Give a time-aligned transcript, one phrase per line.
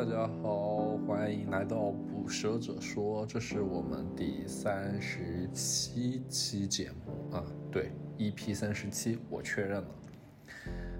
[0.00, 9.88] 大家好，欢迎来到捕蛇者说，这是我们第三十七期节目啊，对，EP 三十七，我确认了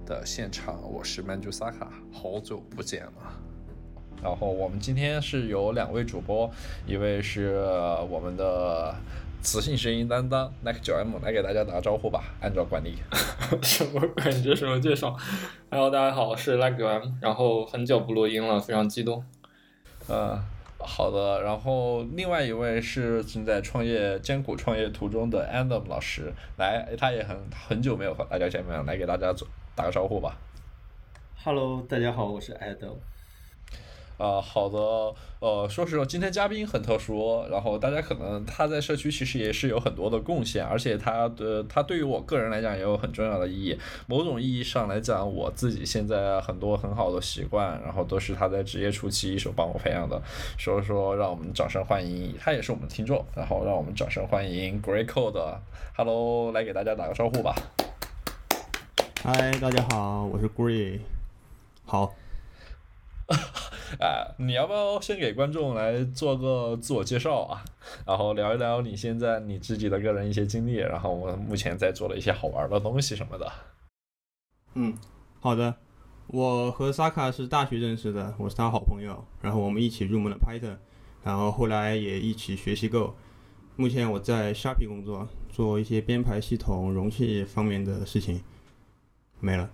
[0.05, 3.41] 的现场，我是曼珠萨卡，好久不见了。
[4.23, 6.51] 然后我们今天是有两位主播，
[6.87, 7.55] 一位是
[8.11, 8.95] 我们的
[9.42, 12.97] 磁性声音担当 Nick 九 M 来给大家打个招呼吧，按照惯例。
[13.63, 14.55] 什么感觉？
[14.55, 15.17] 什么介绍
[15.71, 19.25] ？Hello，大家好，我是 Nick 九 M，然后很久不录音了，非常激动。
[20.07, 20.41] 呃，
[20.79, 21.43] 好的。
[21.43, 30.37] 然后另外一位是正在创业艰苦创业途中的 Adam 老师，来，他也很很久没有和大家见面了，来给大家做打个招呼吧。
[31.43, 32.95] Hello，大家好，我是 Adam。
[34.20, 34.79] 啊、好的，
[35.39, 43.78] 呃，说实话，今天嘉宾很特殊，然后大家可能他在社区其实也是有很多的贡献，而且他的他对于我个人来讲也有很重要的意义。
[44.06, 50.20] 某种意义上来讲，我自己现在很多很好的习惯，然后都是他在职业初期一手帮我培养的，
[50.58, 55.56] 所以说让我们掌声欢迎，他也是我们的听众，然后让我们掌声欢迎 Grey Code。
[55.97, 57.55] Hello，来给大家打个招呼吧。
[59.23, 61.00] 嗨，大家好，我是 Grey。
[61.86, 62.14] 好，
[63.98, 67.64] 啊，你要不要先给观众来做个自我介绍啊？
[68.06, 73.52] 然后聊一聊你现在你自己的个人一些经历，然后我目前在做的一些好玩的东西什么的。
[74.74, 74.96] 嗯，
[75.41, 75.74] 好的。
[76.28, 80.77] 我和萨卡是大学认识的，我是他好朋友，然后我们一起入门了 Python，
[81.24, 83.14] 然后后来也一起学习 Go。
[83.74, 88.41] 目前我在 Sharpie 工作，做一些编排系统、容器方面的事情。
[89.41, 89.68] 没了。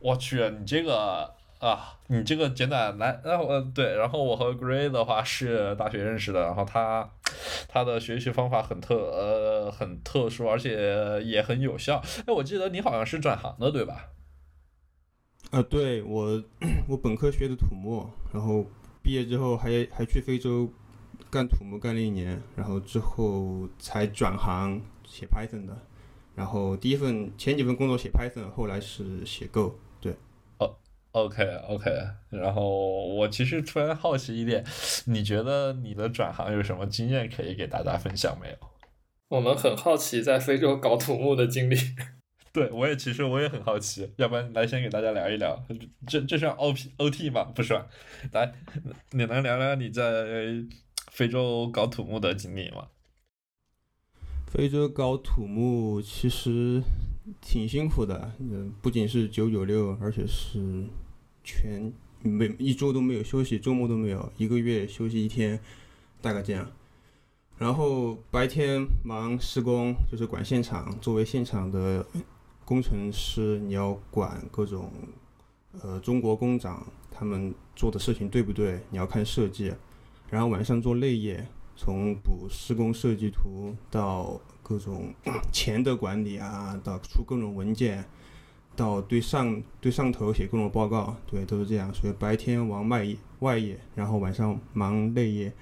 [0.00, 1.32] 我去，你这个
[1.62, 7.08] 啊，你这个简短来，然后呃对，然后我和 Gray 的话是大学认识的，然后他
[7.68, 12.02] 他的学习方法很特呃很特殊，而且也很有效。
[12.26, 14.08] 哎，我记得你好像是转行的，对吧？
[15.52, 16.42] 呃，对我，
[16.88, 18.66] 我本科学的土木，然后
[19.00, 20.68] 毕业之后还还去非洲
[21.30, 25.78] 干土木干了一年，然后之后才转行写 Python 的。
[26.34, 29.78] 然后第一份前几份工作写 Python，后来是写 Go。
[31.12, 31.90] 对，OK OK，
[32.30, 34.64] 然后我其实突然好奇一点，
[35.06, 38.56] 你觉得你的转行有什么经验可以给大家分享没有？
[39.28, 41.76] 我们很好奇在非洲搞土木的经历。
[42.52, 45.64] 对，我也其实我也很好奇，要不然来先给大家聊一聊，
[46.06, 47.44] 这这算 O P O T 吗？
[47.44, 47.86] 不算，
[48.32, 48.52] 来，
[49.12, 50.26] 你能聊聊你在
[51.10, 52.88] 非洲搞土木的经历吗？
[54.46, 56.82] 非洲搞土木其实
[57.40, 60.84] 挺辛苦的，嗯，不仅是九九六，而且是
[61.44, 65.58] 全每一周都没有休息，周末都没有，一个月休息一天，
[66.20, 66.70] 大概这样。
[67.58, 72.04] 然后白天忙施工，就是管现场，作为现场的
[72.64, 74.90] 工程师，你要管各种
[75.80, 79.72] 呃中国工长他们做的事情对不对，你要看设计。
[80.30, 85.12] 然后晚上做内业，从补施工设计图到各种
[85.52, 88.04] 钱的管理啊，到出各种文件，
[88.74, 91.92] 到对上对上头写各种报告，对，都是这样。
[91.92, 95.52] 所以白天忙外业外业，然后晚上忙内业，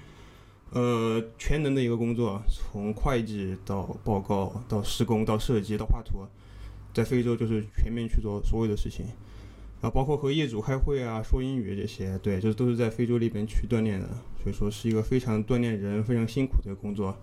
[0.71, 6.25] 呃，全能的一个工作，从会计到报告到施工到设计到画图，
[6.93, 9.05] 在非洲就是全面去做所有的事情。
[9.81, 14.07] 啊，包括和业主开会啊、说英语这些，对，这都是在非洲那边去锻炼的，
[14.43, 17.17] 所以说是一个非常锻炼人、非常辛苦的工作。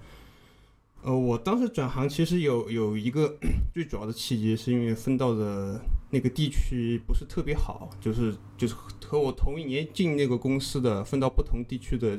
[1.02, 3.36] 呃，我当时转行其实有有一个
[3.72, 8.74] 最主要的契机，是因为分到的那个地区不是特别好，就是就是
[9.06, 12.18] 和我同一年进那个公司的分到不同地区的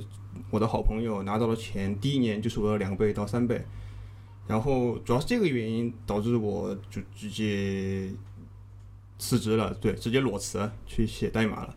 [0.50, 3.62] 我的好朋友拿到了钱，第一年就是我的两倍到三倍，
[4.48, 8.10] 然后主要是这个原因导致我就直接
[9.20, 11.76] 辞职了，对，直接裸辞去写代码了。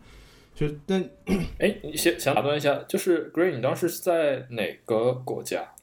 [0.55, 1.03] 就但
[1.59, 5.75] 哎，你先想打断一下，就是 Green，你当时是在哪个国家？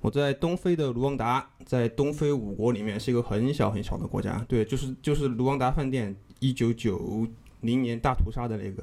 [0.00, 7.26] 我在东非的卢旺达，在东非五国里面是一个很小很小的国家，对，就是就是卢旺达饭店一九九
[7.60, 8.82] 零年大屠杀的那个。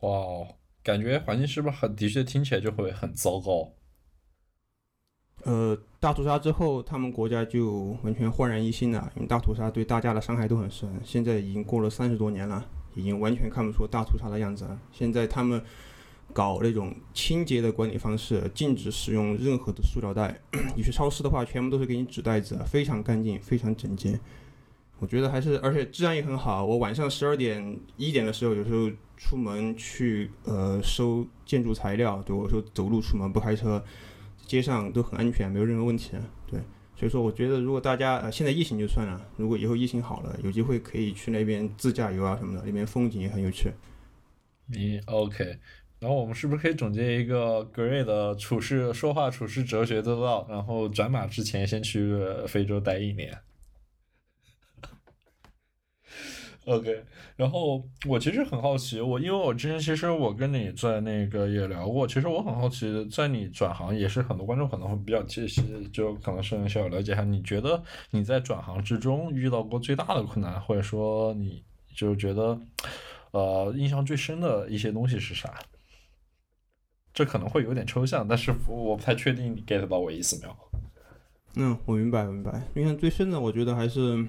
[0.00, 0.48] 哇，哦
[0.84, 3.72] 感觉环境是不是很的确听起来就会很糟糕？
[5.44, 10.88] 呃，大屠杀之后，他们国家就完全焕然一新了，因为大屠杀对大家的伤害都很深。
[11.04, 12.64] 现在已经过了三十多年了，
[12.94, 14.80] 已经完全看不出大屠杀的样子了。
[14.92, 15.62] 现在他们
[16.32, 20.40] 搞那种清洁的管理方式，禁止使用任何的塑料袋。
[20.76, 24.18] 你去超市的话，全部都是给你纸袋子，非常干净，非常整洁。
[24.98, 26.64] 我觉得还是，而且治安也很好。
[26.64, 33.82] 我晚上十二点、一点的时候，有时候出门去呃收建筑材料，对我说走路出门不开车。
[34.46, 36.12] 街上都很安全，没有任何问题。
[36.50, 36.58] 对，
[36.96, 43.70] 所以说，我觉得如果大家呃现在疫情就算了，如果以后疫情好了，有机会可以去那边自驾游啊什么的，那边风景也很有趣。
[44.66, 45.58] 你 OK？
[46.00, 50.46] 然后我们是不是可以总结一个 Gray 的处事、说话、处事哲学之道？
[50.48, 52.16] 然后转码之前先去
[52.46, 53.36] 非洲待一年。
[56.66, 57.02] OK，
[57.34, 71.64] 然后我其实很好奇，我因为我之前其实我跟你在那个也聊过，其实我很好奇，在你转行也是很多观众可能会比较介意，就可能是需要了解一下，你觉得你在转行之中遇到过最大的困难，或者说你
[71.96, 72.60] 就是觉得
[73.30, 75.54] 呃印象最深的一些东西是啥？
[77.18, 80.56] 这可能会有点抽象，但是我不太确定你 get 到我意思没有？
[81.56, 82.62] 嗯，我明白，明白。
[82.76, 84.24] 印象最深的，我觉得还是。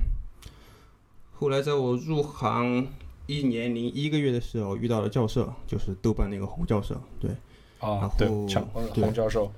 [1.34, 2.88] 后来在我入行
[3.28, 7.30] 一年零一个月的时候，遇到了教授，就是豆瓣那个洪教授，对，
[7.78, 9.52] 啊，对，洪教授，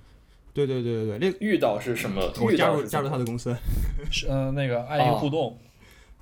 [0.53, 2.21] 对对对对对，那遇到是什么？
[2.41, 3.55] 我加入加入他的公司，
[4.11, 5.57] 是嗯，那个爱因互动，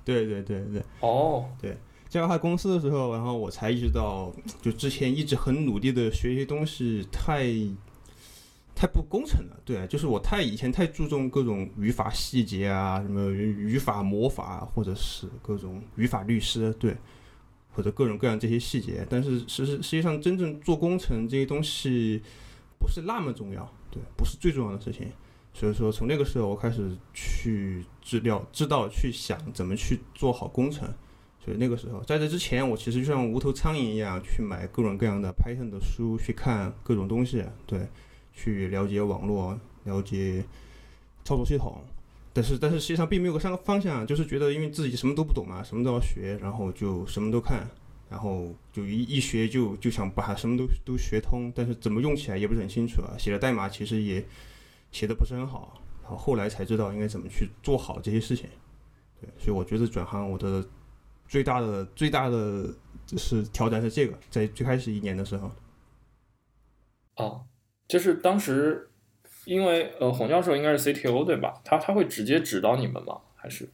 [0.04, 1.76] 对对对对，哦，对，
[2.10, 4.30] 加入他公司的时候，然后我才意识到，
[4.60, 7.46] 就之前一直很努力的学习东西太。
[8.72, 16.96] 太不工程了，对，就是我太以前太注重各种语法细节啊，什么语法魔法，或者是各种语法律师，对，
[17.74, 19.06] 或者各种各样这些细节。
[19.10, 22.22] 但是实实实际上，真正做工程这些东西
[22.78, 25.08] 不是那么重要，对，不是最重要的事情。
[25.52, 30.88] 所以说，从那个时候我开始去知料，知道去想怎么去做好工程。
[31.44, 37.86] 所以那个时候，在这之前，我其实就像无头苍蝇一样去买各种各样的 Python 的书，去看各种东西，对。
[38.32, 40.42] 去了解网络，了解
[41.24, 41.82] 操作系统，
[42.32, 47.68] 但是但是实际上并没有个三个方向，就是觉得因为自己什么都不懂嘛，什么都要学，然后就什么都看，
[48.08, 54.24] 然后就一一学就就想把什么都都学通，但是怎么用起来也不是很清楚啊，写的代码其实也
[54.90, 58.48] 写的不是很好，然后后来才知道应该怎么去做好这些事情。
[59.20, 60.66] 对，所以我觉得转行我的
[61.30, 62.68] 最大的最大的
[63.16, 65.50] 是挑战是这个，在最开始一年的时候。
[67.16, 67.46] 哦。
[67.88, 68.88] 就是当时，
[69.44, 71.60] 因为呃，洪教授应该是 CTO 对吧？
[71.64, 73.18] 他他会直接指导你们吗？
[73.34, 73.68] 还是？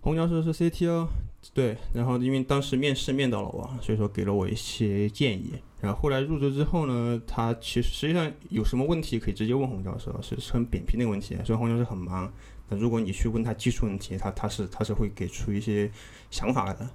[0.00, 1.08] 洪教授是 CTO，
[1.52, 1.76] 对。
[1.92, 5.54] 然后因为当时面试面到了我，所以说给了我一些建议。
[5.80, 11.36] 然后后来入职之后呢，他其实实际上有什么问题可以直接问洪教授，是很扁平的问题。
[11.44, 15.90] 所以洪教授很忙，但如果你去问他技术问题，他他是他是会给出一些
[16.30, 16.88] 想法的。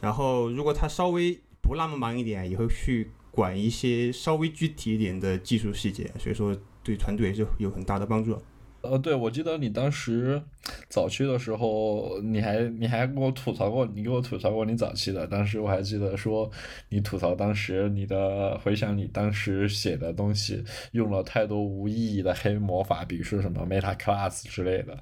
[0.00, 3.10] 然后如果他稍微不那么忙一点，也会去。
[3.36, 8.40] 管一些稍微具体一点的技术细节，所以说对团队也是有很大的帮助。
[8.80, 10.42] 呃，对，我记得你当时
[10.88, 15.26] 早期的时候，你还你还跟我吐槽过，你给我吐槽过你早期的。
[15.26, 16.50] 当时我还记得说，
[16.88, 24.98] 你吐槽当时你的回想，你当时写的东西用了太多无意义的黑魔法，比如说什么 meta class 之类的。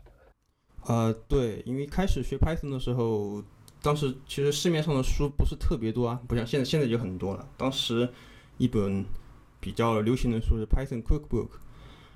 [0.87, 3.43] 呃，对，因为开始学 Python 的时候。
[3.83, 7.47] 当时其实市面上的书不是特别多啊，不像现在，现在就很多了。
[7.59, 8.09] 当时
[8.57, 9.05] 一本
[9.61, 11.49] 比较流行的书是 Python Cookbook，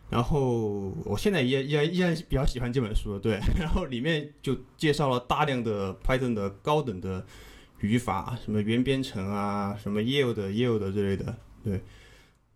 [0.09, 3.39] 然后我现在也也依然比较喜欢这本书，对。
[3.61, 7.27] 然后里面就介绍了大量的 Python 的高等的
[7.81, 11.83] 语法，什么元编程啊，什么 yield yield 之类的，对。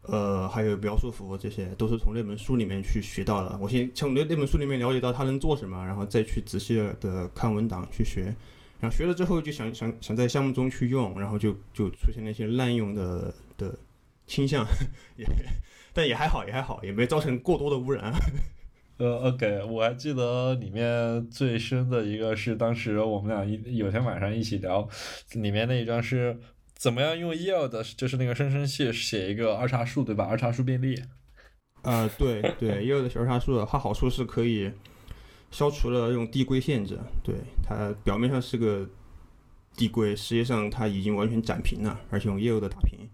[0.02, 3.56] 呃，还有描述符，这些都是从那本书里面去学到的。
[3.61, 8.35] 我先从那那本书里面了解到它能做什么，然后再去仔细的看文档去学。
[8.80, 13.78] 然后学了之后就想想想在项目中去用，然后就就出现那些滥用的的
[14.26, 14.66] 倾向，
[15.16, 15.25] 也
[15.92, 18.12] 但也还好也还好，也没造成过多的污染。
[18.99, 24.88] 呃，OK，我还记得里面最深的一个是当时我们俩一有天晚上一起聊，
[25.35, 26.38] 里面那一张是
[26.82, 30.24] 怎么样用 yield，就是那个生成器写一个二叉树，对吧？
[30.24, 31.00] 二叉树便利。
[31.82, 34.72] 啊，对对，yield 小二叉树，它好处是可以。
[35.52, 38.88] 消除了用递归限制，对它表面上是个
[39.76, 43.08] 递归，实际上它已经完全展平了，而且用 yield 打平，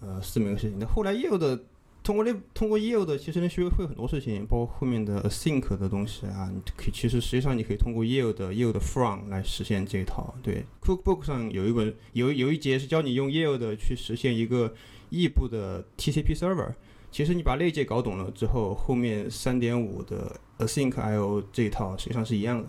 [0.00, 0.78] 呃，是这么个事情。
[0.78, 1.60] 那后来 yield
[2.04, 10.34] 通过那通过业务的其实能学会很多事情，包括后面的 asink 的东西啊，你可以其实实际上你可以通过 yield yield from 来实现这一套。
[10.42, 14.74] 对，cookbook 上有一本有有一节是教你用业务的去实现一个
[15.08, 16.74] 异步的 TCP server。
[17.10, 22.68] 其实你把那节搞懂了之后，后面三点五的 async IO 这一套实际上是一样的。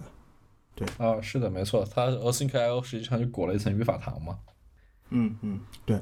[0.75, 4.39] 对啊，是的，没错，它 async IO 实际上就裹了一层语法糖嘛。
[5.10, 6.00] 嗯嗯，对。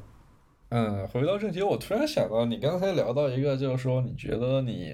[0.75, 4.91] 嗯，回到正题，我突然想到，你刚才聊到一个，就是说你觉得你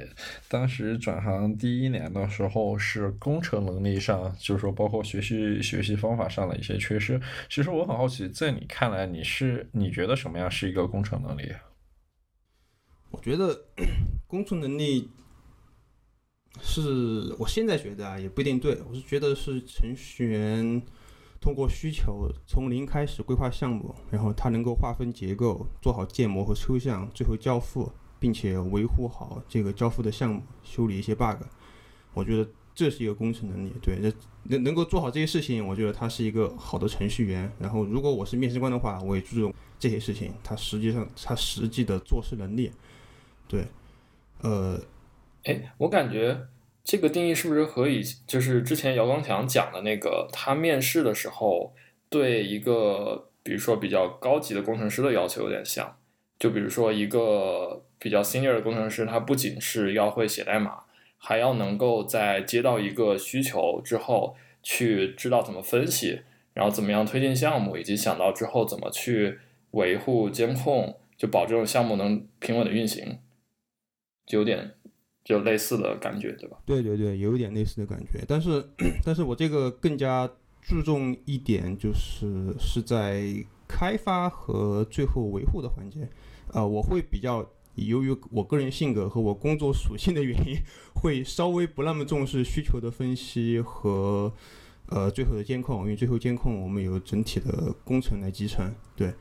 [0.50, 7.18] 当时转行第一年的时候是工程能力上，就是说包括学习学习方法上的一些缺失。
[7.50, 11.50] 其实我很好奇，在你看来，你是你觉得什么样是一个工程能力？
[13.12, 13.58] 我觉得
[14.28, 15.10] 工程能力
[16.62, 18.78] 是我现在觉得啊，也不一定对。
[18.90, 20.82] 我是觉得是程序员
[21.42, 31.38] 通过需求从零开始规划项目，然后他能够划分结构，做好建模和抽象，最后交付，并且维护好这个交付的项目，修理一些 bug。
[32.14, 33.74] 我觉得这是一个工程能力。
[33.82, 37.52] 对，这能能够做好这些事情，我觉得他是一个好的程序员。
[37.60, 42.72] 然后，如果我是面试官的话，我也注重这些事情，他实际上他实际的做事能力。
[43.48, 43.66] 对，
[44.42, 44.80] 呃。
[45.46, 46.38] 哎，我感觉
[46.90, 51.72] 这个定义是不是和以就是之前姚光强讲的那个，他面试的时候
[52.10, 56.00] 对一个比如说比较高级的工程师的要求有点像？
[56.40, 60.86] 就比如说一个比较 senior 的工程师，他不仅是要会写代码，
[61.20, 66.22] 还要能够在接到一个需求之后，去知道怎么分析，
[66.56, 69.38] 然后怎么样推进项目，以及想到之后怎么去
[69.74, 73.20] 维护监控，就保证项目能平稳的运行，
[74.26, 74.72] 就有点。
[75.24, 76.58] 就类似的感觉，对吧？
[76.66, 78.68] 对对对，有一点类似的感觉，但是，
[79.04, 80.28] 但是我这个更加
[80.62, 86.10] 注重一点，就是是在开发和最后维护的环节，
[86.52, 90.58] 呃，我会比较由于我个人性格和我工作属性的原因，
[90.96, 94.34] 会稍微不那么重视需求的分析和
[94.88, 99.14] 呃最后的监控，因为最后监控我们有整体的工程来集成，对，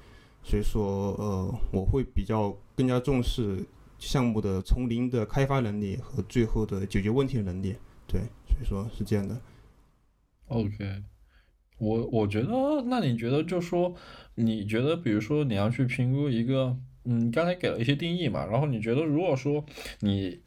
[0.43, 3.63] 所以说呃我会比较更加重视。
[3.99, 7.75] 项目的从零的开发能力和最后的解决问题的能力，
[8.07, 9.39] 对，所以说是这样的。
[10.47, 11.03] OK，
[11.79, 12.49] 我我觉得，
[12.87, 13.95] 那你觉得就说，
[14.37, 19.65] 你觉得，比如说你要去评估一个，嗯，刚才给了一些定义嘛，然后你觉得，如果说
[20.01, 20.41] 你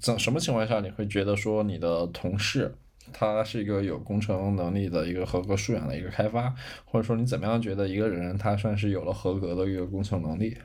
[0.00, 2.74] 在什么情况下你会觉得说你的同事
[3.12, 6.52] 他是一个有工程能力的一个合格素养的一个开发，
[6.84, 10.56] 或者说你怎么样觉得一个人他算是有了合格的一个工程能力？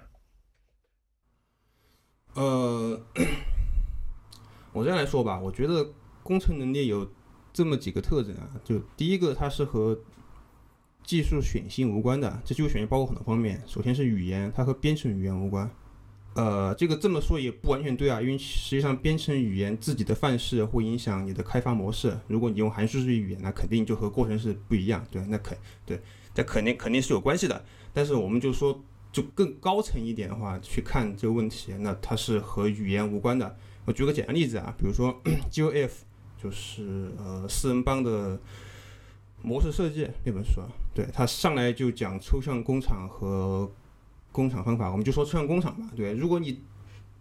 [2.36, 3.00] 呃，
[4.74, 5.88] 我这样来说吧，我觉得
[6.24, 7.08] 工程能力有
[7.54, 8.50] 这么几个特征啊。
[8.64, 10.00] 就第一个，它是和
[11.04, 12.42] 技术选性无关的。
[12.44, 15.70] 这技术选性包括很多方面，首先是语言，它和编程语言无关。
[16.34, 22.18] 呃，这个这么说也不完全对啊，因为实际上编程语言自己的范式会影响你的开发模式。
[22.28, 26.02] 如果你用函数式语言，那肯定就和过程式不一样，对，那肯对，
[26.34, 27.64] 这肯定肯定是有关系的。
[27.94, 28.84] 但是我们就说。
[29.14, 33.56] 就更高层一点的话去看这个问题，那它是和语言无关的。
[33.86, 35.92] 我举个简单例子啊，比如说 GOF，
[36.42, 38.40] 就是呃四人帮的
[39.44, 43.72] 模式设计那本书啊，对，它上来就讲抽象工厂和
[44.32, 45.88] 工厂方法，我们就说抽象工厂吧。
[45.96, 46.62] 对，如果你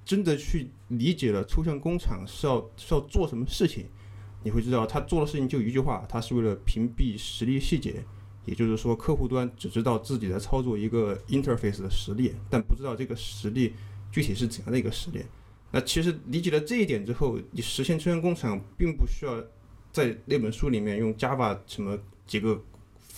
[0.03, 3.85] 真的去理解了抽象工厂是要是要做什么事情，
[4.43, 8.03] 你会知道他做的事情就一句话，他是为了屏蔽实力细节。
[8.45, 13.75] 也就是说，客户端只知道自己在操作一个 interface 的实例，但不知道这个实例
[14.11, 15.23] 具体是怎样的一个实例。
[15.71, 19.43] 那其实理解了这一点之后，你实现抽象工厂并不需要
[19.91, 22.63] 在那本书里面用 Java 什么几个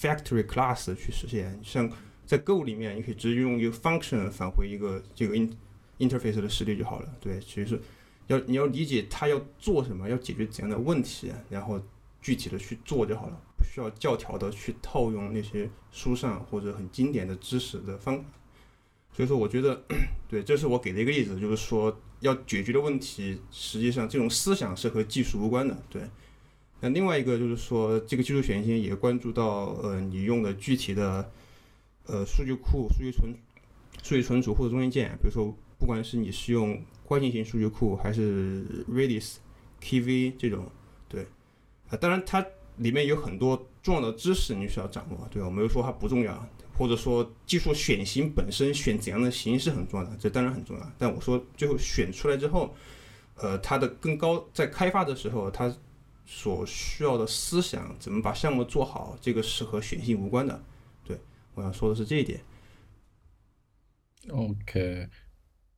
[0.00, 1.58] factory class 去实现。
[1.64, 1.90] 像
[2.26, 5.34] 在 Go 里面，你可以直接用一个 function 返回一个这个
[5.98, 7.12] interface 的实例就好了。
[7.20, 7.80] 对，其实
[8.28, 11.80] 要你要理解它要做什么，要解决怎样的问题，然后
[12.22, 13.40] 具体的去做就好了。
[13.74, 18.24] 需要教条的去套用那些书上或者很经典的知识的方法，
[19.12, 19.82] 所以说我觉得，
[20.30, 26.02] 对，这是我给的一个例子，就是说要解决的问题，实际上这种思想是和技术无关的，对。
[26.78, 31.28] 那另外一个就是说，这个技术选型也关注到，呃，你用的具体的，
[32.06, 33.34] 呃，数据库、数据存、
[34.04, 39.38] 数据存储或者中间件，比如说，不管是你是用关键型数据库还是 Redis、
[39.80, 40.70] KV 这种，
[41.08, 41.26] 对，
[41.88, 42.46] 啊，当然它。
[42.76, 50.92] 里面有很多重要的知识你需要掌握，对我没有说它不重要，或者说技术选型本身选怎样的型是很重要的，这当然很重要。
[50.98, 52.74] 但我说最后选出来之后，
[53.36, 55.74] 呃，它的更高在开发的时候，它
[56.26, 60.64] 所需要的思想怎么把项目做好，这个是和选型无关的。
[61.04, 61.20] 对，
[61.54, 62.40] 我要说的是这一点。
[64.30, 65.08] OK。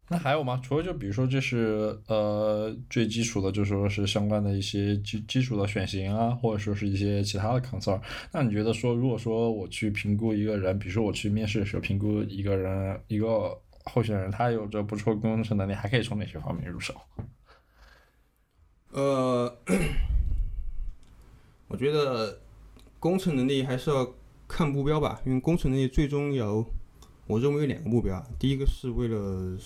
[0.08, 0.60] 那还有吗？
[0.62, 8.00] 除了就比如说，这是呃最基础的，就说是相关的一些基基础的选型啊，或者说是一些其他的 concern。
[8.30, 16.94] 那你觉得说，如果说我去评估一个人，比如说我去面试的时候评估一个人，一个候选人，他有着不错工程能力，还可以从哪些方面入手？
[18.92, 19.58] 呃，
[21.66, 22.38] 我觉得
[23.00, 24.14] 工程能力还是要
[24.46, 26.64] 看目标吧，因为工程能力最终有，
[27.26, 29.58] 我认为有两个目标，第一个是为了。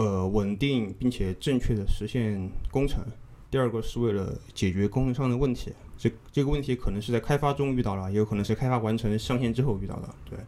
[0.00, 3.04] 呃，稳定并且正确的实现工程。
[3.50, 5.74] 第二个是为了解决工程上的问题。
[5.98, 10.08] 这这个问题可能是在开发中遇到了，也有可能是开发完成上线之后遇到的。
[10.24, 10.38] 对，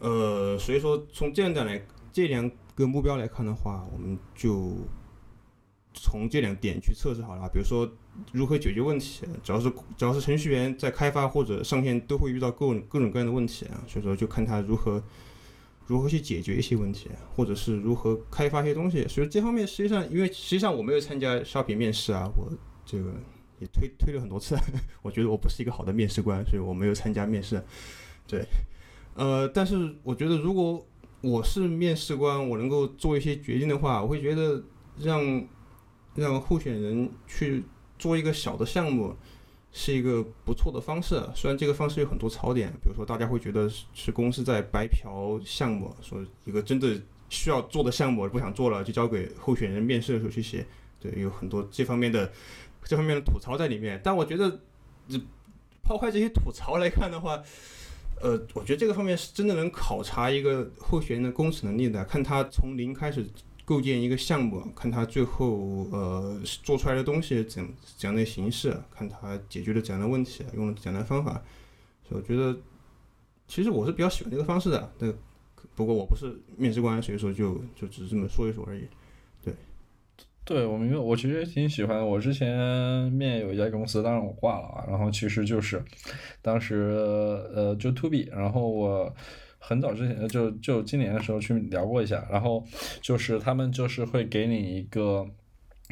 [0.00, 1.80] 呃，所以说从这样的来
[2.12, 4.76] 这两个目标来看的话，我们就
[5.94, 7.90] 从这两点去测试好了，比如说
[8.30, 15.02] 如何解决问题，只要是只要是程序员在开发或者上线都会遇到各种各种各样的问题啊，所以说就看他如何
[15.90, 19.04] 如何去解决一些问题，或者是如何开发一些东西。
[19.08, 22.48] 所以这方面实际上，因为实际上我没有参加 Shopping 面试啊，我
[22.86, 23.12] 这个
[23.58, 24.56] 也推推了很多次，
[25.02, 27.60] 我觉得我不是一个好的面试官，所以我没有参加面试。
[28.28, 28.46] 对，
[29.14, 30.86] 呃，但是我觉得如果
[31.22, 34.62] 我是面试官，我能够做一些决定的话，我会觉得
[34.96, 35.44] 让
[36.14, 37.64] 让候选人去
[37.98, 39.16] 做一个小的项目，
[39.72, 41.20] 是一个不错的方式。
[41.34, 50.66] 虽然这个方式有很多槽点，比如说大家会觉得是公司在白嫖项目，说一个真的需要做的项目不想做了，就交给候选人面试的时候去写。
[50.98, 52.30] 对，有很多这方面的
[52.84, 54.00] 这方面的吐槽在里面。
[54.04, 54.60] 但我觉得，
[55.08, 55.18] 这
[55.82, 57.42] 抛开这些吐槽来看的话，
[58.20, 63.26] 呃，我觉得这个方面是真的能考察一个候选人的工程能力的，看他从零开始
[63.70, 67.64] 构建一个项目，看他最后呃做出来的东西怎
[67.96, 71.40] 怎样的形式，看他解决了怎样的问题，用了怎样的方法。
[72.02, 72.58] 所以我觉得，
[73.46, 74.92] 其实我是比较喜欢这个方式的。
[74.98, 75.14] 对，
[75.76, 78.82] 不过我不是面试官，所以说就就只是这么说一说而已。
[79.44, 79.54] 对，
[80.44, 82.04] 对我明白，我其实挺喜欢。
[82.04, 82.48] 我之前
[83.12, 84.84] 面有一家公司，当然我挂了啊。
[84.88, 85.80] 然后其实就是，
[86.42, 86.74] 当时
[87.54, 89.14] 呃就 to B，然后我
[89.60, 92.66] 很早之前就就今年的时候去聊过一下，然后
[93.00, 95.24] 就是他们就是会给你一个。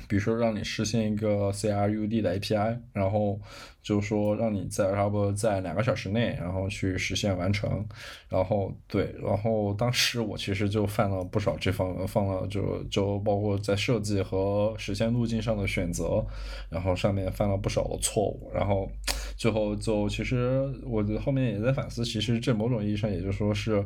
[0.07, 3.41] 比如说，让你实现一个 CRUD 的 API，然后
[3.83, 7.87] 就说让你在差不多在两个小时内，然后去实现完成。
[8.29, 16.25] 然后对，然后当时我其实就犯了不少这方犯了就就包括在设计和实现路径上的选择，
[16.71, 18.51] 然后上面犯了不少的错误。
[18.55, 18.91] 然后
[19.37, 23.85] 最后就其实我后面也在反思，其实这某种意义上也就说是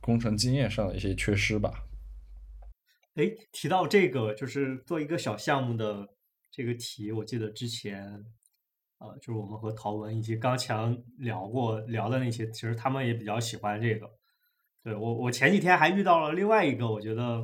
[0.00, 1.72] 工程经验上的一些缺失吧。
[3.14, 6.08] 哎，提到这个，就是做一个小项目的
[6.50, 8.24] 这个题，我记得之前，
[8.98, 14.10] 呃，就是我们和陶文以及刚强聊过聊的那些，其实他们也比较喜欢这个。
[14.82, 17.42] 对我，我前几天还遇到了另外一个，我觉得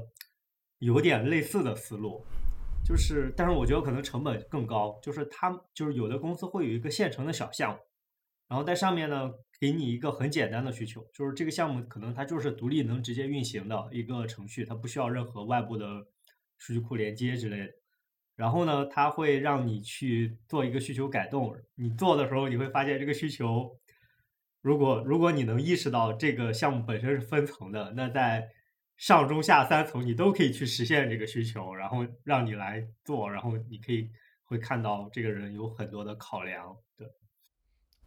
[0.79, 2.25] 有点类似的思路，
[2.83, 7.79] 就是，但是我觉得可能成本更高，就是他就是有的公司会有一个现成的小项目，
[8.49, 9.33] 然后在上面呢。
[9.61, 16.07] 给你一个很简单的需求，就是这个项目可能它就是独立能直接运行的一个程序，它不需要任何外部的
[16.59, 17.73] 数据库连接之类的。
[18.37, 21.57] 然后呢，它会让你去做一个需求改动。
[21.75, 23.77] 你做的时候，你会发现这个需求，
[24.63, 28.49] 如果如果你能意识到这个项目本身是分层的，那在
[28.97, 34.09] 上中下三层你都可以去实现这个需求，然后让你来做，然后你可以
[34.45, 37.09] 会看到这个人有很多的考量，对。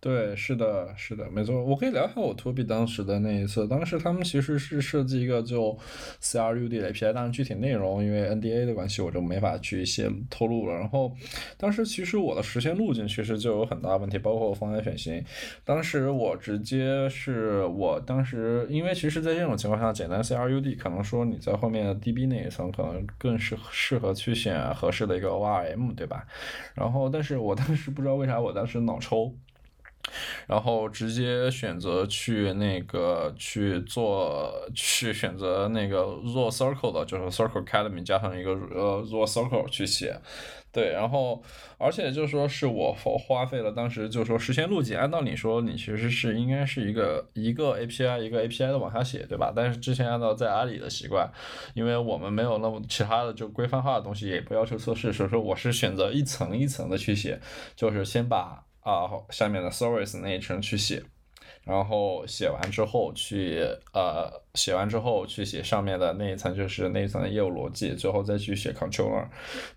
[0.04, 1.64] 对，是的，是的，没错。
[1.64, 3.68] 我可以聊一下我 To B 当时的那一次。
[3.68, 5.78] 当时他们其实是设计一个就
[6.20, 10.74] CRUD 的 API，但是具体内容因为 NDA 的关系，我就没法去先透露了。
[10.74, 11.16] 然后
[11.56, 15.24] 当时其实我的实现路径其实就有很大问题，包括方案选型。
[15.64, 26.26] 当时我直接是我当时，因为其实，在这种情况下，简单 CRUD 可能说你在后面的 DB 那一层可能更适适合去选合适的一个 ORM，对吧？
[26.74, 29.32] 然后，但是我当时不知道为啥，我当时脑抽。
[30.48, 40.20] 然后直接选择去那个去做，去选择那个做 Circle 的，就是 Circle Academy 加上一个呃做 Circle 去写，
[40.72, 41.44] 对，然后
[41.78, 49.52] 而且就说是我花费了当时就是说实现路径，按道理说你其实是应该是一个一个 API 一个 API 的往下写，对吧？
[49.56, 51.30] 但是之前按照在阿里的习惯，
[51.74, 57.40] 因为我们没有那么其他的就规范化的东西，也不要求测试，所以说我是选择一层一层的去写，
[57.76, 58.64] 就是先把。
[58.82, 61.04] 啊，下面的 service 那一层去写，
[61.64, 63.64] 然后写完之后去
[63.94, 64.41] 呃。
[64.54, 69.26] 写完之后去写上面的那一层，就是那一层的业务逻辑，最后再去写 controller，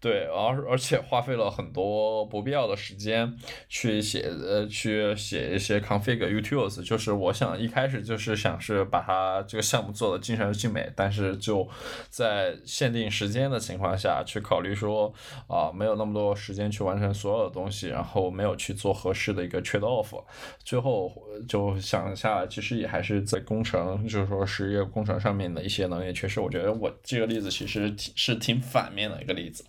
[0.00, 3.32] 对，而而且花费了很多不必要的时间
[3.68, 11.68] 去写呃去写一些 config utils，就是我想一开始就是想是把它这个项目做的精善精美，但是就
[12.10, 15.14] 在限定时间的情况下去考虑说
[15.46, 20.20] 啊没有那么多时间去完成所有的东西，然后没有去做合适的一个 trade off，
[20.64, 21.12] 最后
[21.48, 24.63] 就想下来其实也还是在工程就是说是。
[24.64, 29.64] 职业工程上面的一些能力缺失，我觉得我这个例子其实挺是挺反面的一个例子。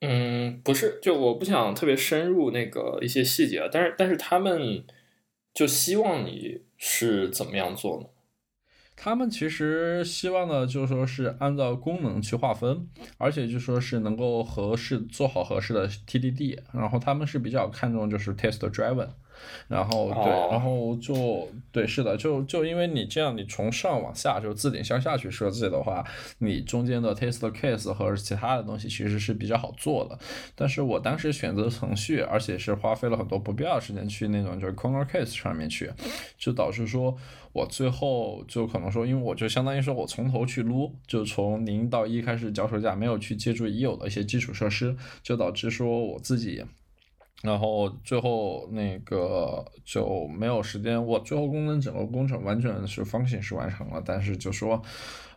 [0.00, 4.84] 嗯，不是，就我不想特别深入那个一些细节，但是但是他们
[5.52, 8.06] 就希望你是怎么样做呢？
[8.94, 19.08] 他们其实希望呢，就是说是按照功能去划分，而且就说是能够合适做好合适的 TDD，然后他们是比较看重就是 test driven。
[19.68, 26.04] 然后对，然后就对，是的，就就因为你这样，你从上往下就自顶向下去设计的话，
[26.38, 30.18] 你中间的 test case 和其他的东西其实是比较好做的。
[30.54, 35.90] 但是我当时选择程序，而且是花费了很多不必要的时间去那种就是 corner case 上面去，
[36.38, 37.16] 就导致说
[37.52, 46.64] 我最后就可能说，因为我就相当于说我从头去撸，就从零到一开始脚手架，没有去借助已有的一些基础设施，就导致说我自己。
[47.42, 54.82] 然后最后那个就没有时间，我最后工程整个工程完全是方形是完成了，但是就说，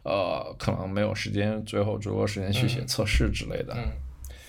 [0.03, 3.75] 呃，可能没有时间，最后足够时间去写测试之类的。
[3.77, 3.91] 嗯，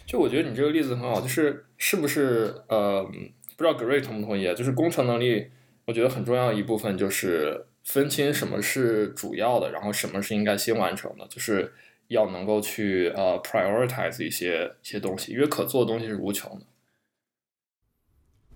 [0.07, 4.55] 就我觉得你这个例子很好，就是是不是呃，不知道 Gray 同不同意啊？
[4.55, 5.49] 就是工程能力，
[5.85, 11.71] 我觉得很重要一部分就是分清什么是主要的，然后什么是应该先完成的，就是
[12.09, 16.65] 要能够去呃 prioritize 一些一些东西，因为可做的东西是无穷的。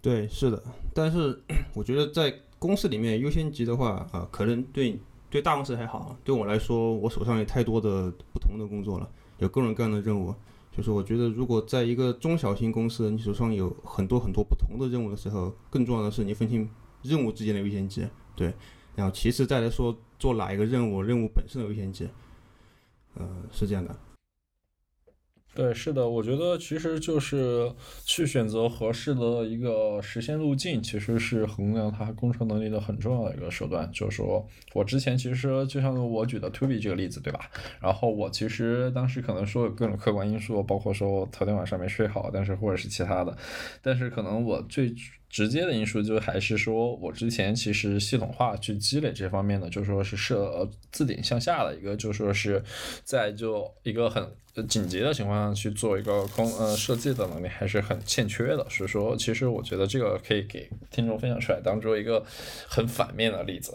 [0.06, 0.62] 对，是的，
[0.94, 1.36] 但是
[1.74, 4.96] 我觉得在公司里面优先级的话，啊，可能对
[5.28, 10.32] 对大公司还好，对我来说，我手上有太多的不同的工作了，有各种各样的任务，
[10.70, 16.70] 就是我觉得如果在一个中小型公司，你手上有很多很多不同的任务的时候，更重要的是你分清
[17.02, 18.54] 任务之间的优先级，对，
[18.94, 22.08] 然后其次再来说做哪一个任务，任务本身的优先级，
[23.14, 23.98] 呃，是这样的。
[25.56, 27.72] 对，是的，我觉得其实就是
[28.04, 33.90] 去选择合适的一个实现路径，其实是衡量它工程能力的很重要的一个手段。
[33.90, 37.50] 就是说我之前其实就像我举的 To B 这个例子，对吧？
[37.80, 43.34] 然后我其实当时可能说有各种客观因素，包括说头天晚上没睡好，但是或者是其他的，
[43.80, 44.94] 但是可能我最。
[45.36, 52.64] 直接的因素就还是说，我之前其实系统化去积累这方面的，就说是设自顶向下的一个，就说是
[53.04, 54.26] 在就一个很
[54.66, 58.66] 紧急的情况下去做一个工呃设计的能力还是很欠缺的。
[58.70, 62.24] 所以说，其实我觉得这个可以给听众分享出来，当做一个
[62.66, 63.74] 很反面的例子。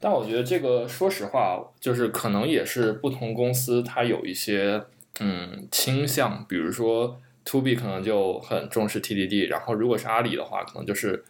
[0.00, 4.82] 但我觉得这个说实话，就是可能也是不同公司它有一些
[5.20, 7.20] 嗯倾向，比如说。
[7.44, 11.22] To B 可能就很重视 TDD，然后如果是阿里的话，可能就是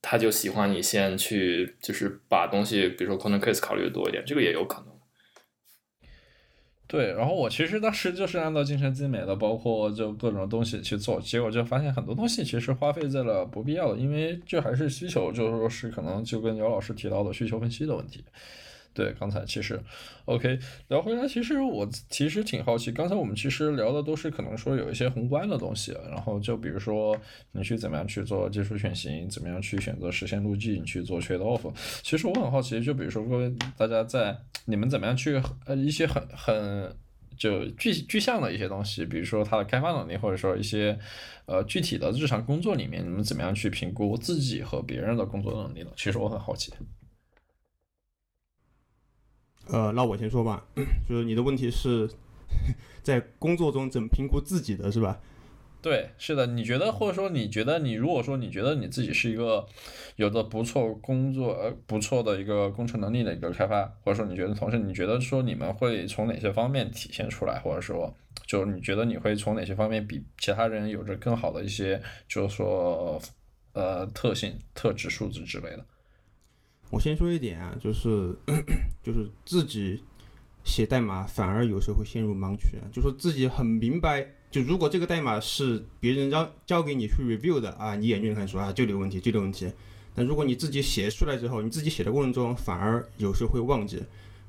[0.00, 4.88] 他就喜欢你先去，就是把东西，比如说 Corner Case 考虑的多一点，这个也有可能。
[6.86, 18.24] 对，然后我其实当时就是按照精神精美的，包括就各种东西去做，结果就发现很多东西其实花费在了不必要的，因为这还是需求，就是说是可能就跟姚老师提到的需求分析的问题。
[18.92, 19.80] 对，刚才其实
[20.24, 27.16] ，OK，聊回来，其实我其实挺好奇，刚才我们其实聊的都是可能说有一些宏观的东西，然后就比如说
[27.52, 31.72] 你去怎么样去做技术选型，怎么样去选择实现路径，去做 trade off。
[32.02, 36.94] 其实我很好奇，就比如说各位大家在你们怎么样去呃一些很很
[37.38, 40.98] 就具具象的一些东西，比如说它的开发能力，或者说一些
[41.46, 45.90] 呃具体的日常工作里面，你们怎么样去评估自己和别人的工作能力呢？
[45.96, 46.72] 其实我很好奇。
[49.72, 50.66] 呃，那我先说吧，
[51.08, 52.08] 就是你的问题是
[53.02, 55.20] 在工作中怎么评估自己的是吧？
[55.82, 59.64] 对，是的，你觉得或者说你觉得你如果说你觉得你自己是一个
[60.16, 68.14] 有着不错工作呃不错的一个工程能力的一个开发，或者说你觉得同时你觉得说你们会从哪些方面体现出来，或者说
[68.46, 73.18] 就你觉得你会从哪些方面比其他人有着更好的一些就是说
[73.72, 75.86] 呃特性、特质、素质之类的？
[76.90, 78.34] 我先说一点啊，就是
[79.02, 80.02] 就是自己
[80.64, 89.70] 写代码反而有时候会陷入盲区啊，就说自己很明白，就如果这个代码是别人让交给你去 review 的啊，你眼睛看说啊，就这个问题，就这个问题。
[90.14, 94.02] 但如果你自己写出来之后，你自己写的过程中反而有时候会忘记。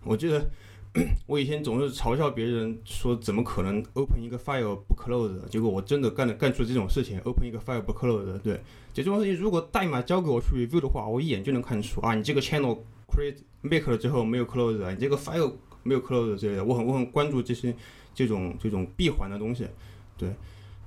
[0.03, 0.49] 我记得
[1.25, 5.39] 我以前总是嘲笑别人说，怎么可能 open 一个 file 不 close？
[5.47, 8.55] 结果我真的干了干出这种事情，open 一个 file 不 close，对。
[8.93, 12.77] 就这种事情，如果代码交给我去 review 的话，我一眼就能看出啊，你这个 channel
[13.07, 17.73] create make 了之后没有 close，你这个 file 没有 close 之类的，我很我很关注这些
[18.13, 19.65] 这种这种闭环的东西，
[20.17, 20.29] 对。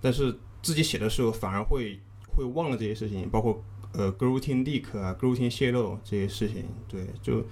[0.03, 1.99] 但是自己写的时候反而会
[2.37, 3.65] 会忘了这些事情，包括
[3.95, 5.41] 呃 g r o u t i n g leak 啊 g r o u t
[5.41, 7.43] i n g 泄露这些事情，对，就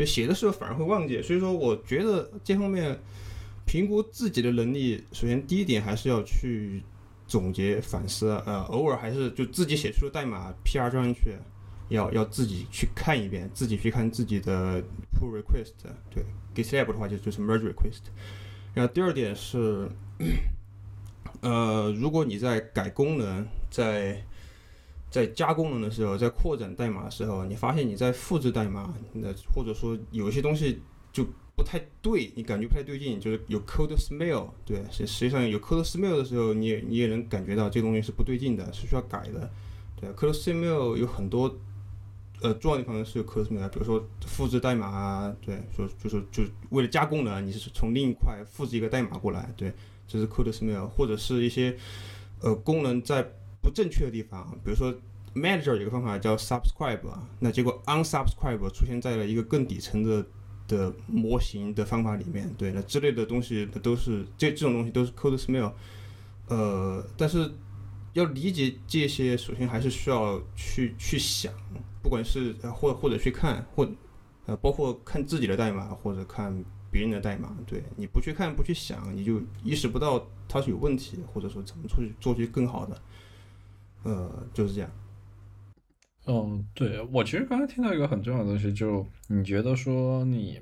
[0.00, 1.20] 所以写的时候反而会忘记。
[1.22, 2.98] 所以说，我觉得这方面
[3.66, 6.82] 评估自己的能力，首先第一点还是要去。
[7.26, 11.32] 总结反思，呃，偶尔还是就自己写出的代码 PR 装上去，
[11.88, 14.82] 要要自己去看一遍，自己去看自己的
[15.14, 15.70] pull request，
[16.12, 18.00] 对，GitLab 的话就就是 merge request。
[18.74, 19.88] 然后第二点是，
[21.42, 24.20] 呃，如果你在改功能、在
[25.10, 30.80] 在加功能的时候，在扩展代码的时候，你发现你在复制代码，那或者说有些东西
[31.12, 31.26] 就。
[31.56, 39.50] 不太对，你感觉不太对劲，就是有 code smell，对，实实际上有 code smell 的时候，你也你也能感觉到这东西是不对劲的，是需要改的，
[40.00, 41.54] 对，code smell 有很多
[42.40, 49.70] 呃重要的地方是有 code smell 比如说复制代码啊，对，说就是就是为了加功能，你是从另一块复制一个代码过来，对，
[50.08, 51.76] 这是 code smell 或者是一些
[52.40, 53.30] 呃功能在
[53.62, 54.94] 不正确的地方，比如说
[55.34, 57.00] Manager 有个方法叫 Subscribe，
[57.38, 60.26] 那结果 Unsubscribe 出现在了一个更底层的
[60.66, 65.72] 的模型的方法里面，对，那之类的东西都是这这种东西都是 code smell
[66.48, 67.52] 呃，但是
[68.12, 71.52] 要理解这些，首先还是需要去去想，
[72.02, 73.88] 不管是呃或或者去看，或
[74.46, 76.52] 呃包括看自己的代码或者看
[76.90, 83.00] 别人的代码，对，你不去看不去想，你就意识不到它是有问题，或者说怎么出去做去更好的，
[84.04, 84.90] 呃，就是这样。
[86.26, 90.60] 嗯，对我其实刚才听到一个很重要的东西，就你觉得说你，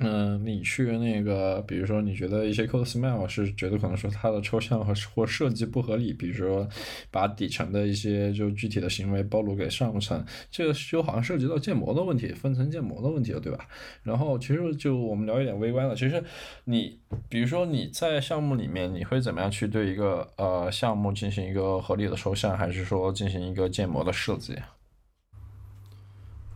[0.00, 6.68] 嗯，你去那个，比如说你觉得一些 CodeSmell 是觉得可能说它的抽象和或设计不合理，比如说
[7.10, 13.66] 把底层的一些就具体的行为暴露给上层，这个就好像涉及到建模的问题，分层建模的问题了，对吧？
[14.04, 16.22] 然后其实就我们聊一点微观的，其实
[16.64, 16.96] 你
[17.28, 24.54] 比如说你在项目里面，你会怎么样去对一个呃项目进行一个合理的抽象，还是说进行一个建模的设计？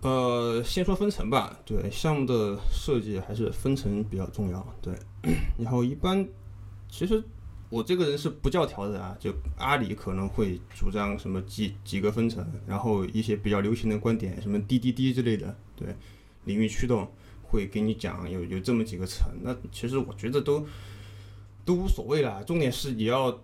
[0.02, 1.58] 呃，先说分层吧。
[1.64, 4.74] 对项目的设计还是分层比较重要。
[4.82, 4.94] 对，
[5.58, 6.26] 然后一般
[6.88, 7.22] 其实
[7.70, 9.16] 我这个人是不教条的啊。
[9.18, 15.94] 就阿里可能会主张什么几几个分层，然后一些比较流行的观点，什么滴滴滴之类的，对，
[16.44, 17.08] 领域驱动
[17.42, 19.28] 会给你讲有有这么几个层。
[19.40, 20.66] 那其实我觉得都
[21.64, 22.42] 都无所谓啦。
[22.46, 23.40] 重点是你要。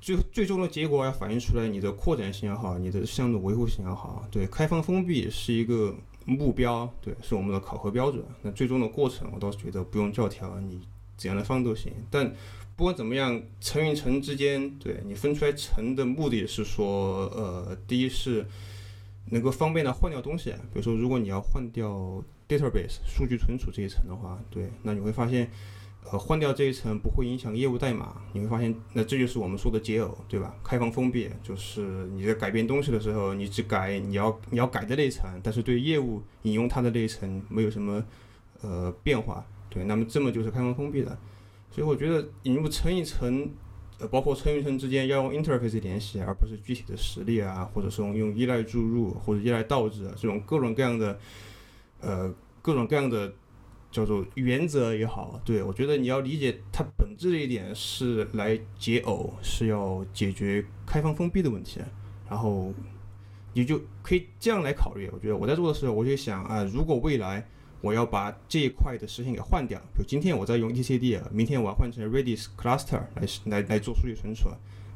[0.00, 8.24] 最最终的结果要反映出来，你的扩展性也好，你的项目维护性也好，对，开放封闭是一个目标，对，是我们的考核标准。
[8.42, 10.80] 那最终的过程，我倒是觉得不用教条，你
[11.16, 11.92] 怎样的方都行。
[12.10, 12.34] 但
[12.76, 18.46] 不管怎么样，层与层之间，对你分出来层的目的是说，呃，第一是
[19.26, 25.50] 能够方便的换掉东西，比如说如果你要换掉 database 数据存储这一层的话，对，那你会发现。
[26.02, 30.52] 呃，换掉这一层不会影响业务代码，你会发现，那这就是我们说的解耦，对吧？
[30.64, 38.02] 开放封闭就是你在改变东西的时候，你只改你要你要改的那一层，但是对业务引用它的那一层没有什么
[38.62, 41.16] 呃变化，对，那么这么就是开放封闭的。
[41.70, 43.48] 所以我觉得引入层一层，
[44.00, 51.20] 呃，包括层与层之间要用 interface 联系，而不是具体的实例啊，或者说用依赖注入或者依赖倒置啊这种各种各样的
[52.00, 53.32] 呃各种各样的。
[53.90, 61.80] 叫做原则也好，对我觉得你要理解它本质的一点是来解耦，是要解决开放封闭的问题，
[62.28, 62.72] 然后
[63.52, 65.10] 你就可以这样来考虑。
[65.12, 67.44] 我觉得我在做的时候，我就想啊，如果未来
[67.80, 74.48] 我要把这一块的实现给换掉，比如今天我在用 ECD，明天我要换成 Redis cluster 来来来做数据存储，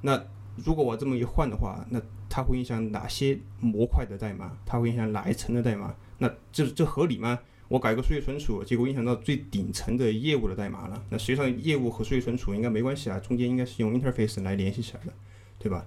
[0.02, 0.22] 那
[0.57, 4.57] 如果我这么一换的话，那它会影响哪些模块的代码？
[4.64, 5.92] 它会影响哪一层的代码？
[6.18, 7.40] 那这这合理吗？
[7.74, 11.04] 我改个数据存储，结果影响到最顶层的业务的代码了。
[11.10, 15.12] 那实际上业务和数据存储应该没关系啊，中间应该是用 interface 来联系起来的，
[15.58, 15.84] 对吧？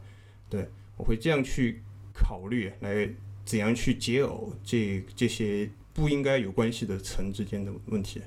[0.49, 1.81] 对，我会这样去
[2.13, 3.09] 考虑，来
[3.45, 8.21] 怎样去解耦这这些不应该有关系的层之间的问题。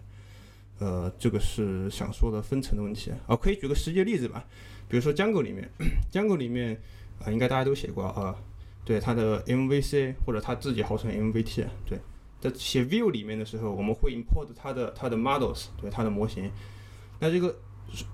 [0.78, 3.36] 呃，这个是想说的分层的问题啊。
[3.36, 4.42] 可以举个实际例子吧，
[4.88, 5.68] 比如说 Django 里面
[6.10, 6.80] ，Django 里面
[7.22, 8.34] 啊，应该大家都写过啊，
[8.86, 11.98] 对它的 MVC 或者它自己号称 MVT，对。
[12.40, 16.50] 在写 view 里面的时候，我们会 import 它的它的 models，对它的模型。
[17.18, 17.54] 那这个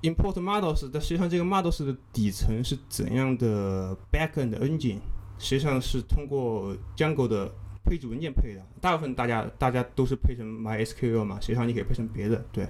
[0.03, 4.99] import models，但实际上这个 models 的底层是怎样的 backend engine？
[5.39, 7.49] 实际上是通过 Django 的
[7.85, 8.67] 配置文件配的。
[8.81, 12.45] 大部分大家大家都是配成 MySQL 嘛，实际上你可以配成别的。
[12.51, 12.67] 对，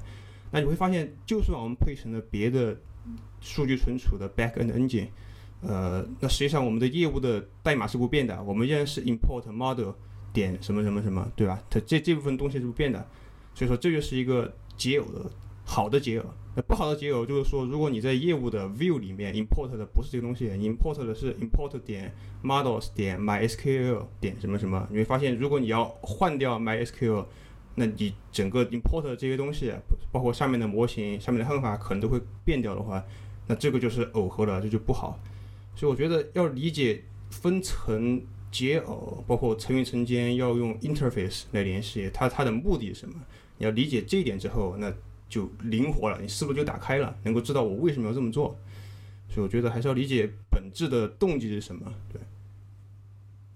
[0.50, 2.76] 那你会发现，就算我们配成了别的
[3.40, 5.08] 数据存储的 backend engine，
[5.62, 9.92] 呃，那实际上我们的业务的代码是不变的，我们依然是 import model。
[10.36, 11.58] 点什么什么什么，对吧？
[11.70, 13.08] 它这这部分东西是不变的，
[13.54, 15.30] 所以说这就是一个解耦的
[15.64, 16.24] 好的解耦。
[16.54, 27.24] 那不好的解耦就是说，如果你在业务的 view 里面 import 的不是这个东西，import 的是 import 点 models 点 mysql 点什么什么，你会发现，如果你要换掉 mysql，
[27.76, 29.72] 那你整个 import 的这些东西，
[30.12, 33.02] 包括上面的模型、上面的算法，可能都会变掉的话，
[33.46, 35.18] 那这个就是耦合了，这就不好。
[35.74, 38.20] 所以我觉得要理解分层。
[38.50, 43.14] 解耦包括层与层间要用 interface 来联系，它它的目的是什么？
[43.58, 44.92] 你要理解这一点之后，那
[45.28, 48.56] 就灵活了，你思路就打开了，能够知道我为什么要这么做？
[49.28, 51.92] 所以我觉得还是要理解本质的动机是什么。
[52.12, 52.20] 对。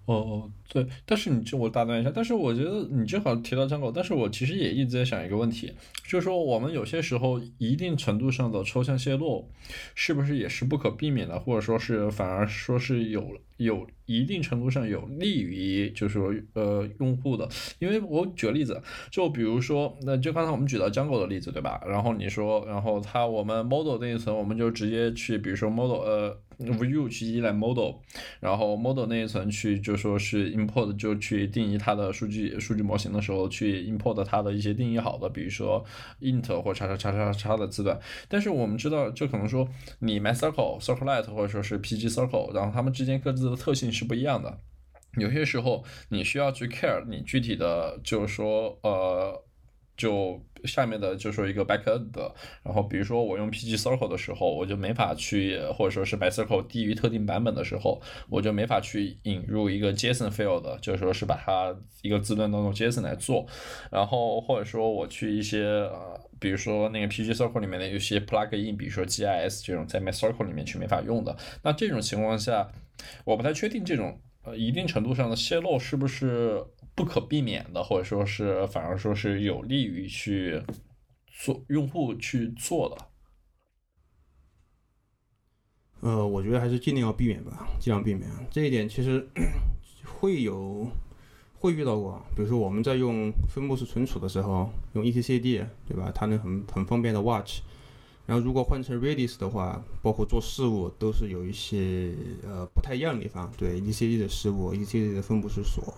[0.05, 5.73] 哦哦，对，但是你这我打断一下，但是我觉得你正好提到 Django，但是我其实也一直在想一个问题，
[6.07, 9.49] 就是说我们有些时候一定程度上的抽象泄露，
[9.95, 17.49] 是不是也是不可避免的，或者说是反而说是有有一定程度上有利于，就是说呃用户的。
[17.79, 21.81] 因为我举个例子，就比如说，那就刚才我们举到 Django 的例子，对吧？
[21.85, 27.95] 然后你说，然后它我们 model 那一层，我们就直接去，比如说 model 呃 view 去依赖 model，
[28.39, 35.83] 然后 model 那一层去就说是 import 就去定义它的数据数据模型的时候，去 import 它的一些定义好的，比如说
[36.19, 37.99] int 或叉叉叉叉叉的字段。
[38.27, 39.67] 但是我们知道，就可能说
[39.99, 44.59] 你 my circle circlete 或者说是 pg circle，然后它们之间各自的特性是不一样的。
[45.17, 49.43] 有些时候你需要去 care 你具体的，就是说呃，
[50.01, 52.33] 就下面的就说一个 backend 的，
[52.63, 63.45] 然后比如说我用 pg circle 的时候，我就没法去，或者说是 my circle 低于特定版本的时候，我就没法去引入一个 JSON field，就是说是把它一个字段当中 JSON 来做，
[63.91, 72.71] 然后或者说我去一些呃，比如说那个 pg circle 里面的有些 plugin，比如说 GIS 这种在 my circle 里面去没法用的，那这种情况下，
[73.25, 74.19] 我不太确定这种。
[74.43, 76.59] 呃，一定程度上的泄露是不是
[76.95, 80.61] 不可避免的，或者说是反而说是有利于去
[81.27, 83.07] 做用户去做的？
[86.01, 88.27] 呃，我觉得还是尽量要避免吧，尽量避免。
[88.49, 89.27] 这一点其实
[90.05, 90.87] 会有
[91.59, 96.11] 会遇到过，比如说我们在用分布式存储的时候，用 etcd，对吧？
[96.13, 97.59] 它能很很方便的 watch。
[98.25, 103.51] 然后如果换成 Redis 的话，包括做事务都是有一些呃不太一样的地方。
[103.57, 105.93] 对 etcd 的事务，etcd 的分布式锁，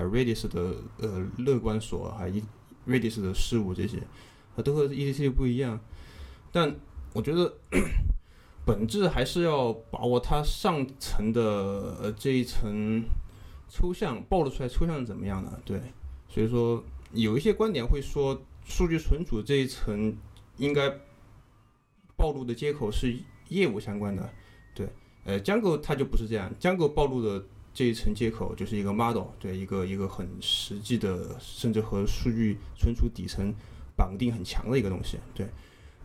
[0.00, 2.42] 还有 Redis 的呃乐观锁，还有
[2.86, 4.02] Redis 的事物这些，
[4.56, 5.78] 它都和 ETC 不一样。
[6.50, 6.74] 但
[7.12, 7.52] 我觉得
[8.64, 11.42] 本质还是要把握它上层的
[12.00, 13.04] 呃这一层
[13.68, 15.60] 抽象暴露出来抽象是怎么样的。
[15.66, 15.80] 对，
[16.28, 16.82] 所以说
[17.12, 20.16] 有一些观点会说数据存储这一层
[20.56, 20.98] 应该。
[22.16, 23.16] 暴露的接口是
[23.48, 24.30] 业务相关的，
[24.74, 24.86] 对，
[25.24, 33.54] 呃，Django 它就不是这样，Django 暴露的这一层接口就是一个 model，对，一个一个很实际的，甚至和数据存储底层
[33.96, 35.46] 绑定很强的一个东西，对。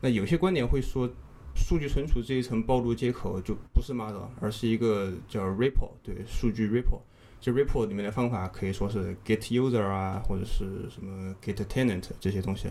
[0.02, 1.10] 那有些观点会说，
[1.56, 7.00] 数据存储这一层暴露接口就不是 model，而是一个叫 REPL，对，数据 REPL。
[7.42, 12.68] 这 REPL 里面的方法可以说是 get user 啊，或者是什么 get tenant 这些东西。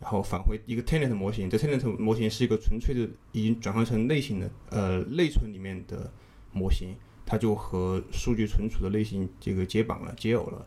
[0.00, 6.12] 然后返回一个 tenant 模型，这 tenant 模型是一个纯粹的已经转换成类型的呃内存里面的
[6.52, 6.94] 模型，
[7.26, 10.66] 它就和数据存储的类型这个解绑了解耦了。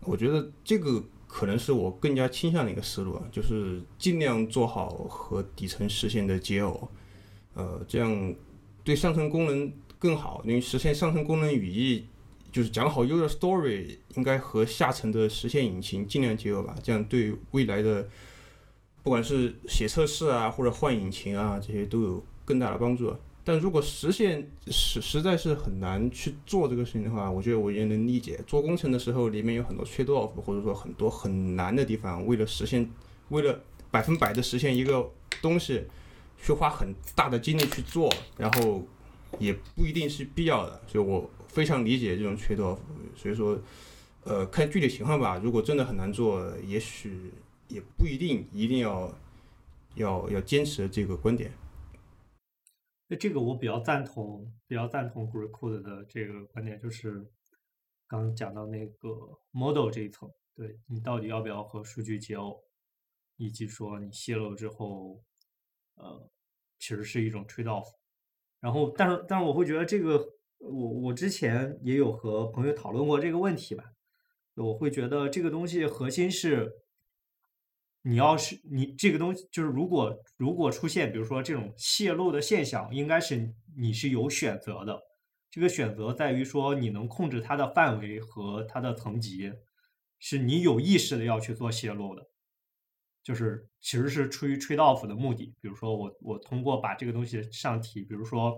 [0.00, 6.88] 我觉得这个可能是我更加倾向的一个思路啊，就是尽量做好和底层实现的解耦，
[7.54, 8.34] 呃，这样
[8.82, 12.06] 对上层功能更好，因为实现上层功能语义
[12.52, 18.08] 就是讲好 user story 应该和下层的实现引擎尽量接耦吧，这样对未来的。
[19.02, 23.14] 不管是写测试啊，或者换引擎啊，这些都有更大的帮助。
[23.44, 28.40] 但如果实现实实在是很难去做这个事情的话，我觉得我也能理解。
[28.46, 32.26] 做工程的时候，里面有很多 trade off，或者说很多很难的地方。
[32.26, 32.90] 为了实现，
[33.28, 35.10] 为了百分百的实现一个
[35.42, 35.84] 东西，
[36.42, 38.82] 去花很大的精力去做，然后
[39.38, 40.80] 也不一定是必要的。
[40.86, 42.78] 所以我非常理解这种 trade off。
[43.14, 43.58] 所以说，
[44.24, 45.40] 呃，看具体情况吧。
[45.42, 47.30] 如果真的很难做，也许。
[47.66, 49.10] 也不一定一定要
[49.94, 51.50] 要要坚持这个观点。
[53.06, 57.30] 那这个我比较赞同，比较赞同 Greencode 的这个观点，就是
[58.06, 59.08] 刚讲到那个
[59.50, 62.58] model 这一层，对你到底要不要和数据解耦，
[63.36, 65.22] 以及说你泄露之后，
[65.96, 66.30] 呃，
[66.78, 67.86] 其实是一种 trade off。
[68.60, 70.26] 然后，但是但是我会觉得这个，
[70.58, 73.84] 我我之前也有和朋友讨论过这个问题吧，
[74.54, 76.83] 我会觉得这个东西核心是。
[78.06, 85.00] 你要是你这个东西，就是如果如果出现，比如说这种泄露的现象，应该是你是有选择的。
[85.50, 89.50] 这个选择在于说，你能控制它的范围和它的层级，
[90.18, 92.22] 是你有意识的要去做泄露的，
[93.22, 95.54] 就是其实是出于 trade off 的目的。
[95.62, 98.54] 比如说我我通过把这个东西上提，比如说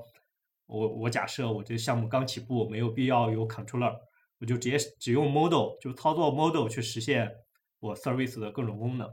[0.66, 3.97] 我我假设我这个项目刚起步，没有必要有 controller，
[4.40, 7.30] 我就直接只用 model 就操作 model 去实现
[7.78, 9.09] 我 service 的各种功能。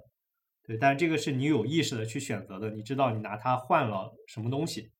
[0.65, 4.91] 对，但是这个是你有意识的去选择的，你知道你拿它换了什么东西，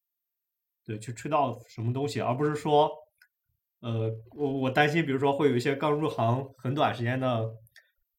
[0.83, 2.91] 对，去吹到什么东西，而不是说，
[3.79, 7.49] 呃，我我担心，比如说会有一些刚入行很短时间的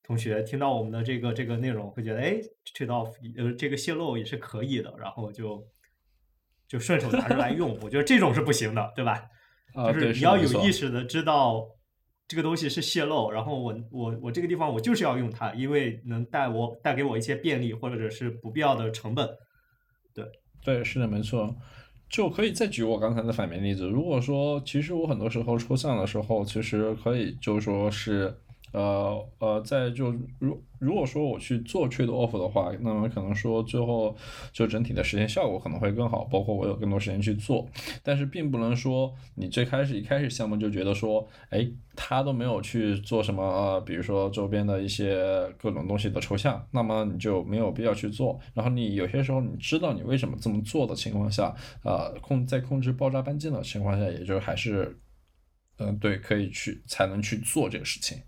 [0.02, 2.40] 同学听到我们的这个这个内容，会觉得，哎，
[2.72, 3.02] 吹到
[3.36, 5.66] 呃这个泄露也是可以的，然后就
[6.66, 9.22] 就顺手拿出来用，我觉得这种是不行的，对吧？
[9.92, 11.68] 就是你要有意识的知道。
[12.26, 19.28] 这个东西是泄露，然后我我我这个地方我就是要用它，因为能带我带给我一些便利或者是不必要的成本。
[20.14, 20.24] 对
[20.64, 21.54] 对，是的，没错。
[22.08, 23.88] 就可以再举我刚才的反面例子。
[23.88, 28.34] 如果说，其实我很多时候抽象的时候，其实可以就说是。
[28.74, 34.14] 呃呃，在就如如果说我去做 trade off 的话，那么可能说最后
[34.52, 37.66] 就整体的实现效果可能会更好，包括我有更多时间去做。
[38.02, 45.24] 但是并不能说你最开始一开始项目就觉得说，哎，他都没有去做什么，呃，比如说周边的一些
[45.56, 48.38] 各种东西的抽象，那么你就没有必要去做。
[48.52, 51.54] 然后你有些时候你知道你为什么这么做的情况下，
[51.84, 54.98] 呃，控在控制爆炸半径的情况下，也就还是，
[55.78, 58.18] 嗯，对，可以去才能去做这个事情。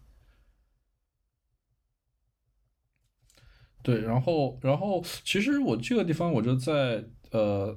[3.87, 7.73] 对，然后，然后，其实我这个地方，我就在呃，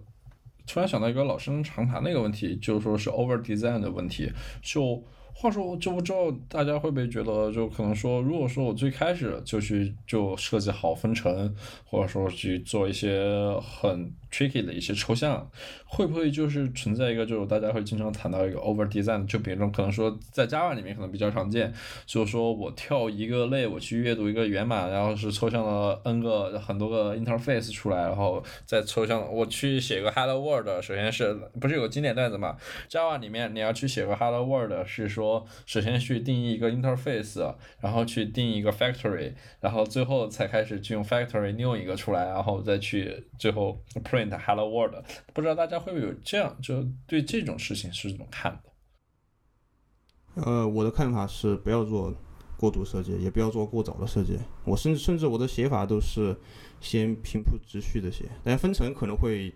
[0.66, 4.32] 突然想到一个老生常谈的一个问题，就是说是 over design 的问题，
[4.64, 5.04] 就。
[5.42, 13.24] 话说，就不知道大家会不会觉得，就可能说，如果说我最开始就去就设计好分层，或者说去做一些
[13.62, 15.50] 很 tricky 的一些抽象，
[15.86, 21.74] 会不会就是存在一个，就是大家会经常谈到一个 over design，就比如可能说在 Java 里面可能比较常见，
[22.06, 32.58] 就是说我跳一个类，我去阅读一个源码，然后是抽象了 n 个很多个 interface 出来，然后再抽象，我去写个 hello world，首先是不是有个经典段子嘛
[32.90, 35.29] ？Java 里面你要去写个 hello world 是说。
[35.66, 44.96] 首先去定义一个 interface，然后去定义一个 factory，然后最后才开始去用 factory new 一个出来，然后再去最后 print hello world。
[45.34, 50.44] 不知道大家会不会有这样，就对这种事情是怎么看的？
[50.44, 52.16] 呃，我的看法是不要做
[52.58, 54.38] 过度设计，也不要做过早的设计。
[54.64, 56.36] 我甚至甚至我的写法都是
[56.80, 59.54] 先平铺直叙的写，但分层可能会。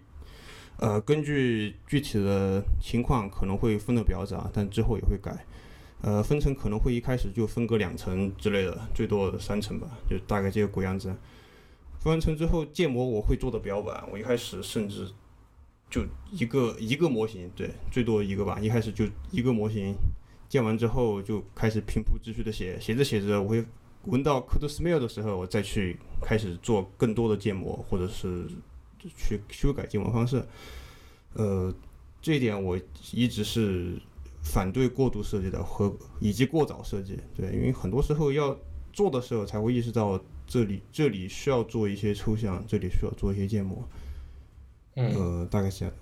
[0.80, 5.46] 呃，根据具体的情况可能会分的比较杂，但之后也会改。
[6.04, 11.08] 呃，分层可能会一开始就分个两层之类的，最多三层吧，就大概这个鬼样子。
[12.00, 15.10] 分完层之后建模我会做的比较晚，我一开始甚至
[15.90, 19.96] 就一个一个模型，对，最多一个吧，一开始就一个模型
[20.48, 23.66] 建完之后就开始平铺直叙的写，写着写着我会
[24.04, 28.46] 闻到 code smell 的时候，我再去开始做更多的建模，或者是。
[29.18, 30.42] 去修改建模方式，
[31.34, 31.74] 呃，
[32.22, 32.80] 这一点我
[33.12, 34.00] 一直是
[34.44, 37.18] 反对过度设计的和以及过早设计。
[37.36, 38.56] 对，因为很多时候要
[38.92, 43.88] 做的时候才会意识到这里这里需要做一些抽象，这里需要做一些建模。
[44.96, 45.96] 呃，大概是这样。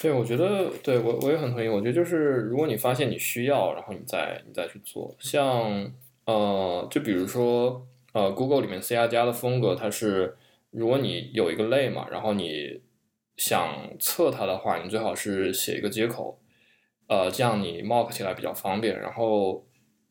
[0.00, 1.66] 对，我觉得对我我也很同意。
[1.66, 2.16] 我觉得就是
[2.50, 5.16] 如果你发现你需要，然后你再你再去做。
[5.18, 5.92] 像
[6.26, 10.36] 呃，就比如说呃，Google 里面 C 加加的风格，它是。
[10.72, 12.82] 如果你有一个类嘛，然后你
[13.38, 16.38] 想测它的话，你最好是写一个接口，
[17.08, 18.98] 呃，这样你 mock 起来比较方便。
[18.98, 19.66] 然后，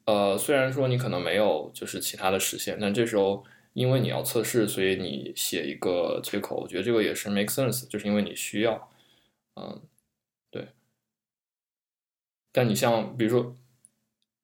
[0.06, 3.44] 呃，虽然说你可能没有就是其他的实现，但这时候
[3.74, 8.90] 因为你要测试，所以你写一个接口，我觉得这个也是 make sense，就是因为你需要，
[9.56, 9.82] 嗯，
[10.52, 10.70] 对。
[12.52, 13.56] 但你像比如说。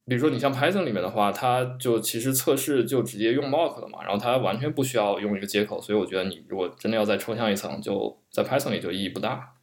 [0.08, 9.54] 比如说你像 Python 里面的话，它就其实测试就直接用 mock 了嘛，然后它完全不需要用一个接口，所以我觉得你如果真的要再抽象一层，就在 Python 里就意义不大。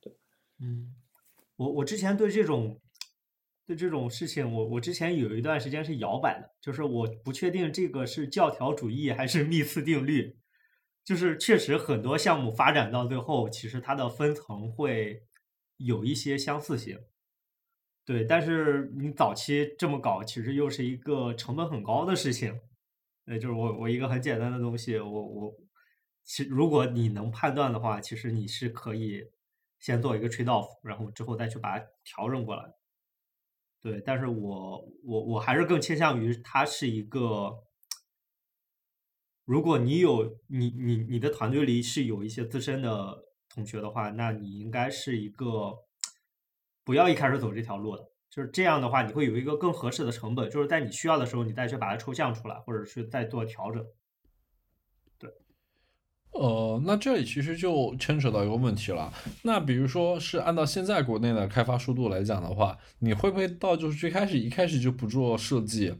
[0.00, 0.12] 对，
[0.60, 0.94] 嗯，
[1.58, 2.80] 我我之前对这种
[3.66, 10.38] 对这种事情，我我之前有一段时间是摇摆的，就是我不确定这个是教条主义还是密次定律，
[11.04, 15.24] 就是确实很多项目发展到最后，其实它的分层会
[15.76, 16.98] 有一些相似性。
[18.06, 22.58] 对，但是你早期这么搞，其实又是一个成本很高的事情。
[23.26, 25.54] 呃，就是我我一个很简单的东西，我我
[26.24, 29.24] 其如果你能判断的话，其实你是可以
[29.78, 32.62] 先做一个 trade off，然后之后再去把它调整过来。
[33.80, 37.58] 对，但是我我我还是更倾向于它是一个，
[39.44, 45.84] 如果你有你你你的团队里是有一些资深的同学的话，那你应该是一个。
[46.84, 53.84] 不要一开始走这条路的，就是这样的话，你会有一个更合适的成本，就是在你需要的时候，你再去把它抽象出来，或者是再做调整。
[56.32, 59.12] 呃，那这里其实就牵扯到一个问题了。
[59.42, 65.94] 那比如说是按照现在国内的开发速度来讲的话，你会不会到就是最开始一开始就不做设计，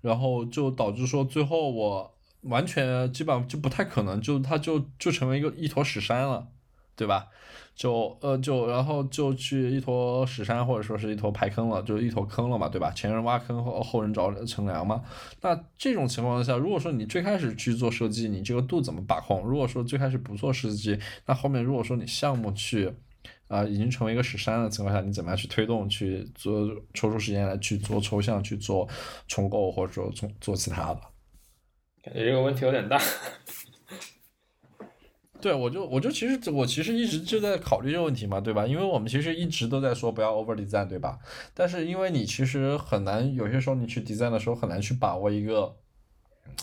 [0.00, 6.48] 然后就导致说最后我完全基本上就不太可能，就它就就成为一个一坨屎山了，
[6.96, 7.28] 对吧？
[7.74, 12.90] 就呃就然后就去一坨屎山或者说是一坨排坑了，就一坨坑了嘛，对吧？
[12.92, 15.04] 前人挖坑后后人找乘凉嘛。
[15.42, 19.42] 那这种情况下，如果说你最开始去做设计，你这个度怎么把控？
[19.44, 22.90] 如果说最开始不做设计，那后面如果说你项目去
[23.48, 28.88] 啊已经成为一个屎山的情况下，你怎么样去推动去做抽出时间来去做抽象去做
[29.28, 31.00] 重构或者说做做其他的？
[32.02, 32.98] 感觉这个问题有点大。
[35.46, 38.66] 对，我就我就其实我其实一直就在考虑这个问题嘛，对吧？
[38.66, 41.20] 因为我们其实一直都在说不要 over design，对吧？
[41.54, 45.76] 但是因为你其实很难，有些时候你去 design 的时候很难去把握一个。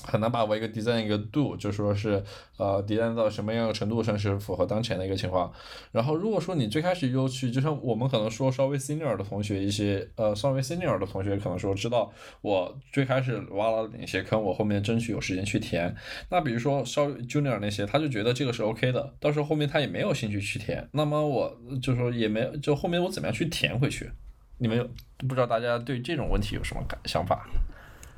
[0.03, 2.23] 很难把握一个 design 一个度，就说是
[2.57, 5.51] 呃 design 到什么样的程度上是符合当前的一个情况。
[5.91, 12.11] 然后如果说你最开始就去，就像我们可能说稍微 senior 的同学一些，呃稍微 senior 的同学可能说知道
[12.41, 15.95] 我最开始挖了哪些坑，我后面争取有时间去填。
[16.29, 24.11] 那比如说稍微 junior 那些，他就觉得这个是 OK 的，到时候后面他也没有兴趣去填，那么我就说也没就后面我怎么样去填回去？
[24.57, 27.47] 你们不知道大家对这种问题有什么感想法？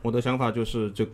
[0.01, 1.07] 我的想法就是这。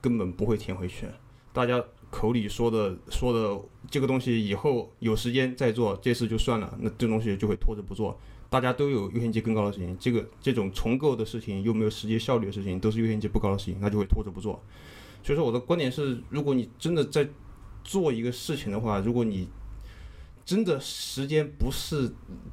[0.00, 1.06] 根本不会填回去，
[1.52, 8.18] 大家口里说的说的这个东西以后有时间再做，这次就算了，那这东西就会拖着不做。
[8.48, 14.62] 大家都有优先级更高的事情，这个这种重构的事情又没有实际效率的事情，都是优先级不高的事情，那就会拖着不做。
[15.24, 17.28] 所以说我的观点是，如果你真的在
[17.82, 19.48] 做一个事情的话，如果你
[20.44, 22.08] 真的时间不是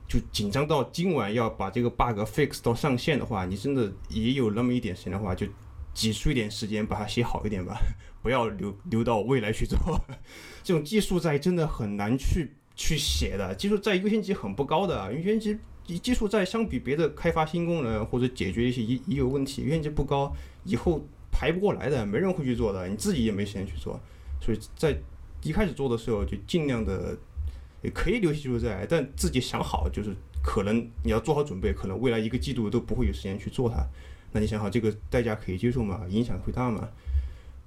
[0.08, 5.46] 就紧张到今晚要把这个 bug fix 到上线的话，你真的也有那么一点时间的话，就。
[5.94, 7.80] 挤出一点时间把它写好一点吧，
[8.22, 9.78] 不要留留到未来去做。
[10.64, 15.58] 这种技术债真的很难去去写的，技术债优先级很不高的，优先级
[16.00, 20.34] 技术债相比别的开发新功能或者解决一些已已有问题，优先级不高，
[20.64, 24.00] 以后排不过来的，没人会去做的，你自己也没时间去做。
[24.42, 24.98] 所以在
[25.44, 27.18] 一开始做的时候就尽量的
[27.82, 33.86] 也可以留技术债，但自己想好，就是可能你要做好准备，可能未来一个季度都不会有时间去做它。
[34.34, 36.06] 那你想好这个代价可以接受吗？
[36.10, 36.90] 影响会大吗？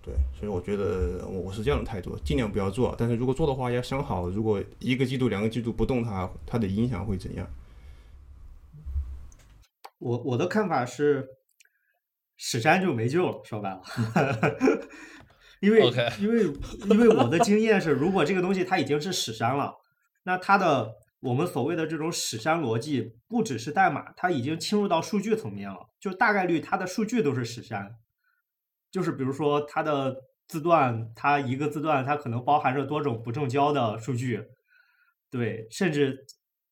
[0.02, 2.94] 对，所以我觉得我是这样的态度，尽量不要做。
[2.98, 7.48] 但是如果做的话，要想好，如果一个季度、两个季度不动它，它的影响会怎样？
[9.98, 11.26] 我我的看法是，
[12.36, 13.40] 史山就没救了。
[13.44, 13.80] 说白了，
[15.62, 15.88] 因为
[16.20, 16.52] 因为
[16.90, 19.72] 因为我的经验是，如果这个东西它已经是史山了，
[20.24, 20.92] 那它的。
[21.26, 25.88] 我们所谓的这种史山逻辑，不只是代码，它已经侵入到数据层面了。
[25.98, 27.96] 就大概率它的数据都是史山，
[28.92, 30.16] 就是比如说它的
[30.46, 34.40] 字段，它一个字段它可能包含着多种不正交的数据，
[35.28, 36.24] 对，甚至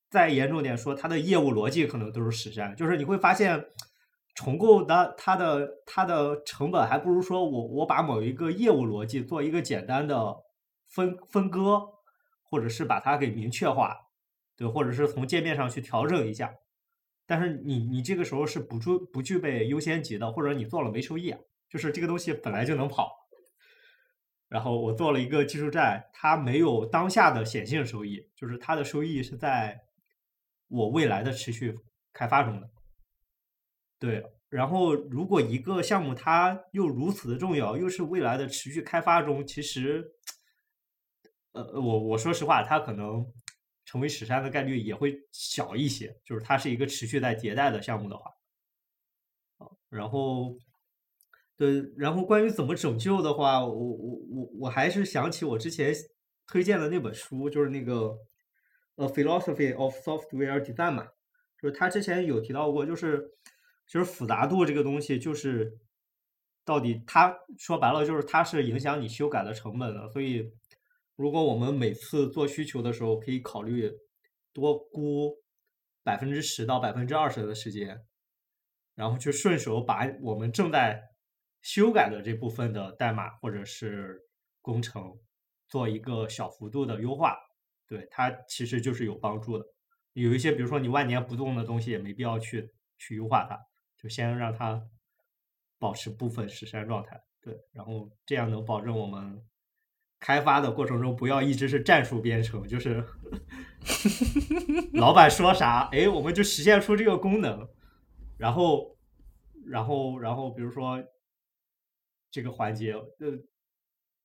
[0.09, 2.76] 再严重点说，它的业务逻辑可能都是史山。
[2.76, 3.66] 就是你会发现，
[4.36, 10.36] 重构的它的它的成本还不如说我我把某一个业务逻辑做一个简单的
[10.86, 11.82] 分分割，
[12.44, 13.96] 或者是把它给明确化。
[14.57, 16.55] 对，或者是从界面上去调整一下，
[17.26, 21.34] 但是你你这个时候是不具不具备优先级的，或者你做了没收益，
[21.68, 23.11] 就是这个东西本来就能跑，
[24.48, 29.80] 然后我做了一个技术债，它没有当下的显性收益，就是它的收益是在
[30.68, 31.74] 我未来的持续
[32.12, 32.70] 开发中的。
[33.98, 40.12] 对，然后如果一个项目它又如此的重要，又是未来的持续开发中，其实，
[41.50, 43.26] 呃，我我说实话，它可能。
[43.85, 48.30] 成为史山的概率也会小一些，就是它是一个持续在迭代的项目的话，
[49.59, 50.57] 啊然后，
[51.57, 55.95] 对，然后关于怎么拯救的话，我我我我还是想起我之前
[56.47, 58.18] 推荐的那本书，就是那个
[59.05, 61.07] 《A Philosophy of Software Design》嘛，
[61.61, 63.30] 就是他之前有提到过，就是
[63.87, 65.78] 其实复杂度这个东西，就是
[66.64, 70.51] 到底它说白了就是它是影响你修改的成本的，所以。
[71.16, 73.88] 如果我们每次做需求的时候，可以考虑
[74.52, 75.36] 多估
[76.02, 78.00] 百分之十到百分之二十的时间，
[78.96, 81.00] 然后去顺手把我们正在
[81.62, 84.20] 修改的这部分的代码或者是
[84.60, 85.16] 工程
[85.68, 87.36] 做一个小幅度的优化，
[87.86, 89.64] 对它其实就是有帮助的。
[90.14, 93.56] 有一些比如说你万年不动的东西，也没必要去去优化它，
[93.96, 94.82] 就先让它
[95.78, 99.40] 保持部分实山状态，对，然后这样能保证我们。
[100.25, 103.05] 开发的过程中，不要一直是战术编程，就是
[104.95, 107.68] 老板说啥，哎，我们就实现出这个功能，
[108.39, 108.97] 然后，
[109.66, 111.05] 然后，然后，比如说
[112.31, 113.39] 这个环节，呃，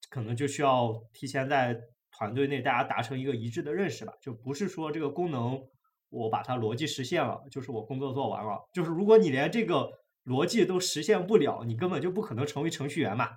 [0.09, 1.77] 可能就需要提前在
[2.13, 5.61] 团队内大家达成一个一致的认识吧，就不是说这个功能
[6.07, 9.89] 我把它逻辑实现了，就是我工作做完了，就是如果你连这个
[10.23, 13.31] 逻辑都实现不了，你根本就不可能成为程序员嘛。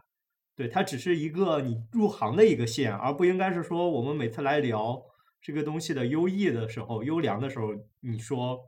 [0.54, 5.02] 对，它只是一个你入行的一个线，而不应该是说我们每次来聊
[5.40, 7.68] 这个东西的优异的时候、优良的时候，
[8.00, 8.60] 你说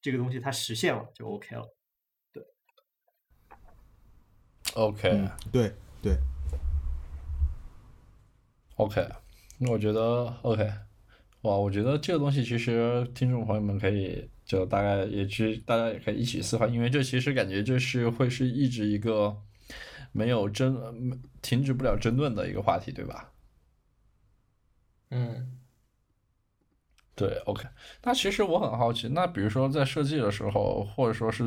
[0.00, 1.64] 这个东西它实现了就 OK 了。
[2.32, 2.44] 对
[4.74, 6.16] ，OK，对对
[8.76, 9.04] ，OK，
[9.58, 10.62] 那我觉得 OK，
[11.40, 19.42] 哇，我觉得这个东西其实听众朋友们可以就大概也去，大家也可以一起思考，因为这其实感觉就是会是一直一个。
[20.12, 23.32] 没有争，停止不了争论的一个话题，对吧？
[25.10, 25.58] 嗯，
[27.14, 27.68] 对，OK。
[28.02, 31.44] 那其实我很好奇，那比如说在设计的时候，或者说是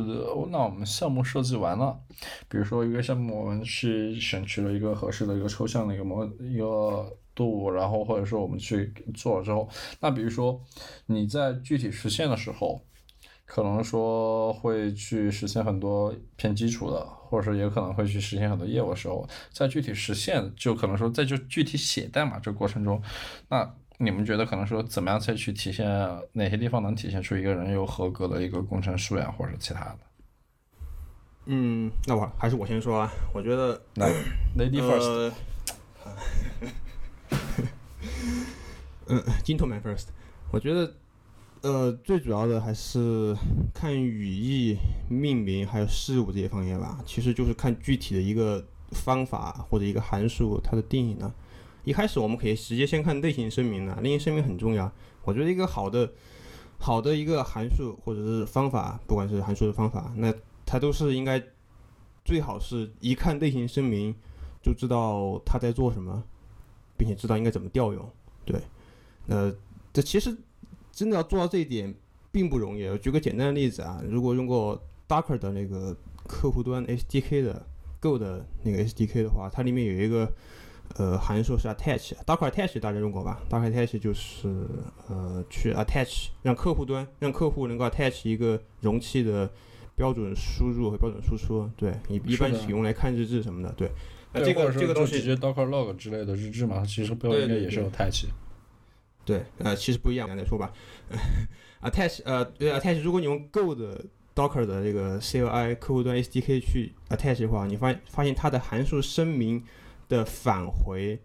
[0.51, 1.99] 那我们项目设计完了，
[2.47, 9.67] 比如说一个项目我们去选取了一个合适的一个抽象的一个模一个度，然后或者说我们去做了之后，
[9.99, 10.63] 那比如说
[11.07, 12.85] 你在具体实现的时候，
[13.45, 23.01] 可能说会去实现很多偏基础的，或者说也可能会去实现很多业务的时候，在具体实现，就可能说在就具体写代码这个过程中，
[23.49, 23.75] 那。
[23.97, 25.87] 你们觉得可能说怎么样才去体现
[26.33, 29.99] 哪些地方能体现出一个人有合格的一个工程素养或者其他的？
[31.45, 33.09] 嗯，那我还是我先说啊。
[33.33, 34.11] 我觉得来
[34.57, 35.31] ，Lady first。
[39.07, 40.07] 嗯，Gentleman first。
[40.51, 40.93] 我觉得，
[41.61, 43.35] 呃，最主要的还是
[43.73, 44.77] 看语义、
[45.09, 47.01] 命名还有事物这些方面吧。
[47.05, 51.33] 其实就是看具体的一个方法或者一个函数它的定义呢。
[51.83, 54.91] 一开始我们可以直接先看类型声明呢，类型声明很重要。
[55.23, 56.11] 我觉得一个好的、
[56.79, 60.33] 好的一个函数或者是方法，不管是函数的方法，那
[60.65, 61.41] 它都是应该
[62.23, 64.13] 最好是一看类型声明
[64.61, 66.23] 就知道它在做什么，
[66.95, 68.07] 并且知道应该怎么调用。
[68.45, 68.61] 对，
[69.27, 69.51] 呃，
[69.93, 70.35] 这其实
[70.95, 71.93] 真的要做到这一点
[72.31, 72.87] 并不容易。
[72.87, 77.63] 我举个简单的例子啊，如果用过 Docker 的那个客户端 SDK 的
[77.99, 80.31] Go 的那个 SDK 的话，它里面有一个。
[80.97, 84.47] 呃，函数是 attach，Docker attach 大家用过吧？Docker attach 就是
[85.07, 89.51] 呃去 attach，让客户端让客户能够 attach 一个容器的
[89.95, 91.67] 标准输入和标准输出。
[91.75, 93.73] 对，一一般使用来看日志什么的。
[93.75, 93.89] 对，
[94.31, 98.25] 那这个这个东西直接 Docker log 之类的日志嘛，其实标应该也是有 attach。
[99.25, 100.71] 对，呃，其实不一样，再说吧。
[101.81, 109.63] attach，呃，对 attach，如果你用 Go 的 Docker 的这个 CLI 客户端 SDK 去 attach 的话，你发发现它的函数声明。
[110.07, 111.19] 的返回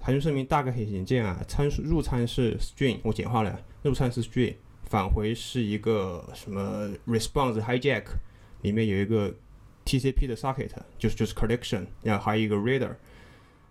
[0.00, 4.56] 函数声明大概可以显见啊，参数入参是 string，我简化了，入参是 string，
[4.90, 8.02] 返回是一个什么 response hijack，
[8.62, 9.32] 里面有一个
[9.84, 12.96] TCP 的 socket，就是就是 collection，然后还有一个 reader。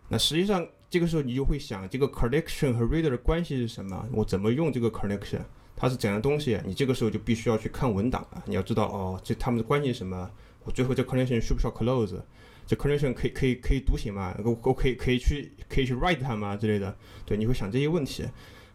[0.07, 4.07] 那实际上这个时候你就会想，这个 collection 和 reader 的关系是什么？
[4.11, 5.41] 我怎么用这个 collection？
[5.75, 6.61] 它是怎样东西？
[6.63, 10.29] 你这个时候就必须要去看文档了，你要知道哦，这他们的关系是什么？
[10.63, 12.21] 我最后这 collection 需不需要 close？
[12.67, 14.37] 这 collection 可以可以可以读写吗？
[14.45, 16.55] 我我可以可以去可以去 write 它吗？
[16.55, 18.23] 之类的，对，你会想这些问题。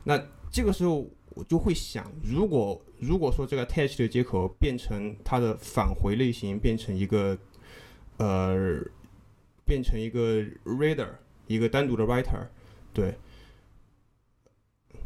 [0.03, 7.39] 那这个时候我就会想，如果如果说这个 attach 的接口变成它的返回类型变成一个
[8.17, 8.83] 呃
[9.65, 11.11] 变成一个 reader
[11.49, 12.47] 一个单独的 writer，
[12.95, 13.15] 对，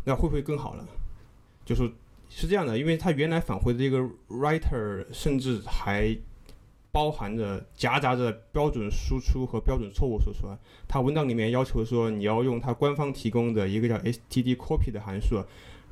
[0.05, 0.87] 那会不会更好呢？
[1.65, 1.91] 就是
[2.29, 6.15] 是这样的，因为它原来返回的这个 writer 甚至还。
[6.95, 10.41] 包含着夹杂着标准输出和标准错误输出。
[10.87, 15.43] 它文档里面要求说，你要用它官方提供的一个叫 stdcopy 的函数，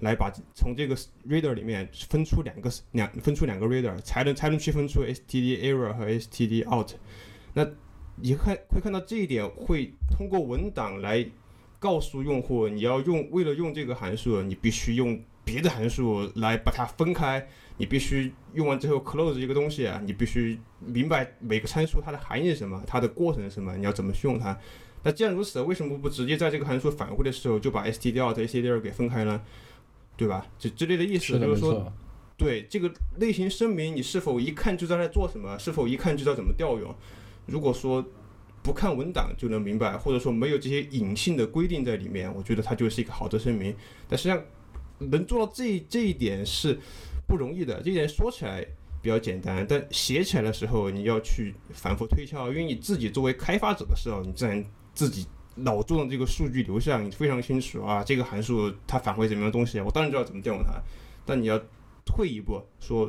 [0.00, 0.94] 来把从这个
[1.26, 6.92] reader 里面分出两个两分出两个 reader，才能才能区分出 std error 和 stdout。
[7.54, 7.66] 那
[8.16, 11.26] 你看会看到这一点，会通过文档来
[11.78, 17.46] 告诉用户，你要用为了用这个函数，你必须用别的函数来把它分开。
[17.78, 24.54] 你必须用完之后 close 一个东西啊，你必须明白每个参数它的含义是什么，它的过程是什么，你要怎么去用它。
[25.02, 29.40] 那既然如此，为什么不直接在这个函数返回的时候就把 std 和 std 给分开呢？
[30.14, 30.46] 对吧？
[30.58, 31.90] 这之类的意思就是说，
[32.36, 35.58] 对这个类型声明，你是否一看就知道在做什么？
[35.58, 36.94] 是否一看就知道怎么调用？
[37.50, 38.04] 如果说
[38.62, 43.74] 不看文档就能明白，或者说没有这些隐性的规定在里面，我觉得它就是一个好的声明。
[44.08, 44.42] 但实际上，
[44.98, 46.78] 能做到这这一点是。
[47.26, 48.60] 不容易的，这一点说起来
[49.00, 55.24] 比较简单，但写起来的时候你要去反复推敲，因为你自己作为开发者的时候，你自然自己
[55.54, 60.82] 脑中的这个数据流向你非常清楚啊，这个函数它返回怎么样的东西，我当然知道怎么调用它。
[61.24, 61.56] 但你要
[62.04, 63.08] 退一步说，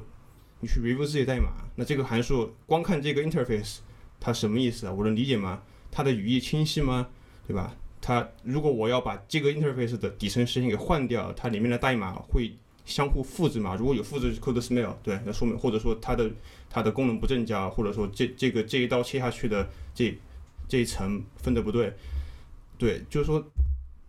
[0.60, 3.78] 你去 review 这些代码，那这个函数光看这个 interface
[4.22, 4.94] 它什么意思啊？
[4.94, 5.62] 我能理解吗？
[5.92, 7.10] 它的语义清晰吗？
[7.46, 7.76] 对吧？
[8.00, 12.54] 它如果我要把这个 interface 的底层实现给换掉，它里面的代码会。
[12.84, 16.30] 相互复制嘛，如果有复制 code smell，对，那说明或者说它的
[16.68, 20.18] 它的功能不正交，或者说这这个这一刀切下去的这
[20.68, 21.94] 这一层分的不对，
[22.80, 23.52] 对，就是说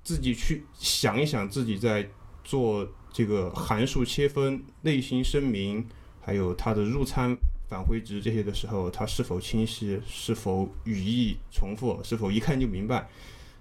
[0.03, 2.09] 自己去想一想，自己在
[2.43, 5.87] 做这个函数切分、类型声明，
[6.23, 7.37] 还有它的入参
[7.73, 13.09] 返回值这些的时候，它是否清晰，是否语义重复，是否一看就明白。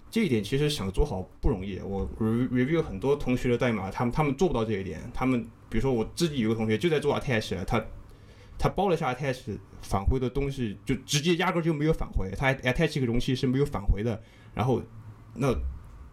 [0.10, 1.80] 这一点其实想做好不容易。
[1.80, 5.00] 我 review 很多同学的代码，他们他们做不到这一点。
[5.14, 7.82] 他们比如说我自己有个同学就在做 attach，他
[8.60, 12.30] 他包了下 attach 返回的东西，就直接压根就没有返回。
[12.38, 14.22] 他 attach 这个容器是没有返回的。
[14.54, 14.84] 然后
[15.36, 15.56] 那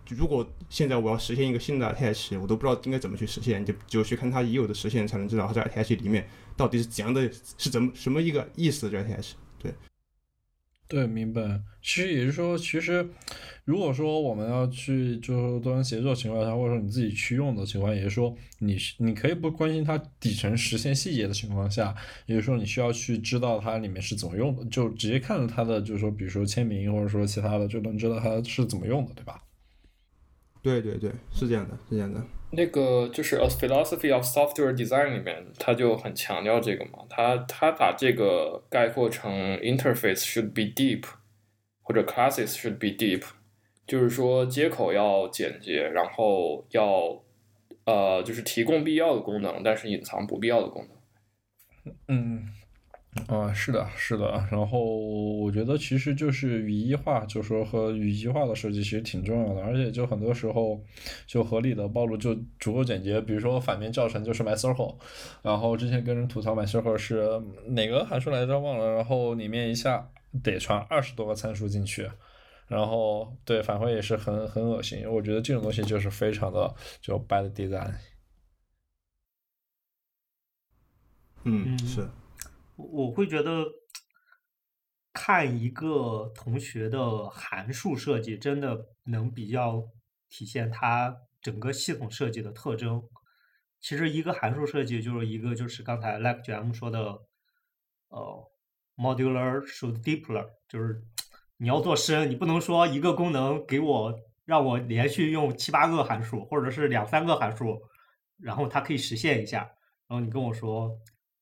[0.08, 6.24] 如果现在我要实现一个新的 attach，我都不知道应该怎么去实现，就只有去看它已有的实现，才能知道它在 attach 里面
[6.58, 9.34] 到底是怎样的，是怎么什么一个意思这还是。
[9.58, 9.72] 对，
[10.86, 11.62] 对，明白。
[11.80, 13.08] 其实也就是说，其实
[13.64, 21.94] 如果说我们要去就是多人协作情况下，或者说你自己去用的情况，也是说你你可以不关心它底层实现细节的情况下，
[22.26, 29.40] 也就是说你需要去知道它里面是怎么用的，就直接看着它的就是说，比如说签名或者说其他的，就能知道它是怎么用的，对吧？
[30.60, 32.22] 对对对，是这样的，是这样的。
[32.50, 41.04] 那个就是《A Philosophy of Software Design》里面，他就很强调这个嘛，他他把这个概括成 interface should be deep，
[41.82, 43.22] 或者 classes should be deep，
[43.86, 47.22] 就是说接口要简洁，然后要
[47.84, 51.94] 呃就是提供必要的功能，但是隐藏不必要的功能。
[52.08, 52.54] 嗯。
[53.26, 54.46] 啊，是的，是的。
[54.50, 60.82] 然后我觉得其实就是语义化，就说和语义化的设计其实挺重要的，而且就很多时候
[61.26, 63.20] 就合理的暴露就足够简洁。
[63.20, 64.96] 比如说反面教程就是 MyCircle，
[65.42, 70.10] 然后之前跟人吐槽 MyCircle 是哪个函数来着忘了，然后里面一下
[70.42, 72.10] 得传二十多个参数进去，
[72.66, 75.06] 然后对返回也是很很恶心。
[75.10, 77.94] 我觉得这种东西就是非常的就 bad design。
[81.44, 82.08] 嗯，是。
[82.78, 83.64] 我会觉得，
[85.12, 89.82] 看一个同学的函数设计，真的能比较
[90.28, 91.12] 体现他
[91.42, 93.02] 整个系统设计的特征。
[93.80, 97.18] 其实一个函数设计就是一个，就是刚才 Like GM 说的，
[98.10, 98.48] 呃
[98.96, 101.02] ，modular should deeper，就是
[101.56, 104.14] 你要做深，你不能说一个功能给我
[104.44, 107.82] 让我连续用七八个函数，或者是两三个函数，
[108.38, 109.68] 然后它可以实现一下，
[110.06, 110.96] 然后你跟我说。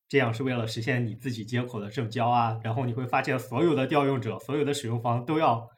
[0.09, 5.69] 这样是为了实现你自己接口的正交啊，然后你会发现所有的调用者、所有的使用方都要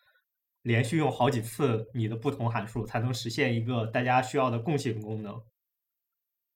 [0.61, 5.41] 连续用好几次你的不同函数，才能实现一个大家需要的共性功能。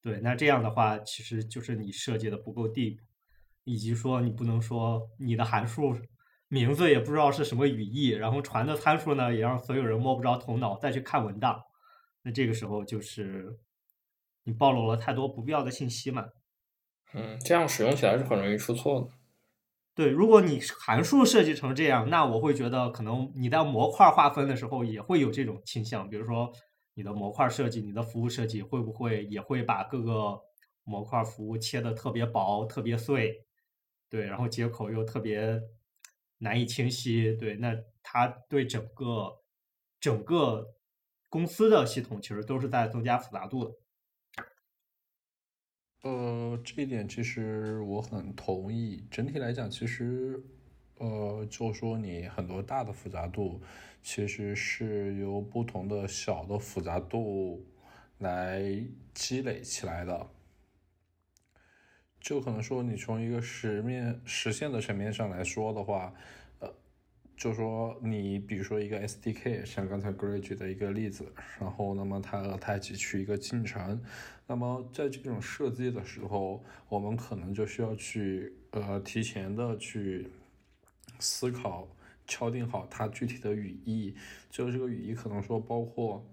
[0.02, 2.98] 对，那这样的话，其实就是你设计的不够 deep，
[3.64, 5.98] 以及说你不能说你的函数
[6.50, 11.60] 名字也不知道是什么语义，然后传的参数呢也让所有人摸不着头脑，再去看文档，
[12.22, 13.58] 那这个时候就是
[14.44, 16.28] 你暴露了太多不必要的信息嘛。
[17.14, 19.08] 嗯，这样使用起来是很容易出错的。
[19.96, 26.10] 对，如果你函数设计成这样，那我会觉得可能你在模块划分的时候也会有这种倾向。
[26.10, 26.52] 比如说，
[26.96, 30.42] 你的模块设计、你的服务设计会不会也会把各个
[30.84, 33.46] 模块服务切的特别薄、特别碎？
[34.10, 35.62] 对，然后接口又特别
[36.40, 37.32] 难以清晰。
[37.34, 39.42] 对，那它对整个
[40.00, 40.74] 整个
[41.30, 43.72] 公司的系统其实都是在增加复杂度的。
[46.04, 49.06] 呃，这一点其实我很同意。
[49.10, 50.44] 整体来讲，其实，
[50.98, 53.62] 呃，就说你很多大的复杂度，
[54.02, 57.66] 其实是由不同的小的复杂度
[58.18, 60.28] 来积累起来的。
[62.20, 66.14] 就可能说，你从一个实面实现的层面上来说的话。
[67.36, 71.26] 就说你比如说一个 SDK，像刚才 Gray 举的一个例子，
[71.60, 74.02] 然后那么它和它一起去一个进程，
[74.48, 80.30] 那么在这种设计的时候，我们可能就需要去呃提前的去
[81.20, 81.88] 思考，
[82.28, 84.16] 敲定好它具体的语义，
[84.50, 86.26] 就这个语义可能说包括。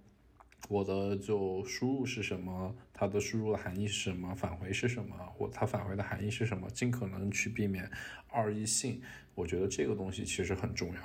[0.68, 7.90] 我的就输入是什么，它的输入的含义是什么，返回是什么，或它返回的含义是什么，尽可能去避免
[8.28, 9.02] 二异性。
[9.34, 11.00] 我觉得这个东西其实很重要。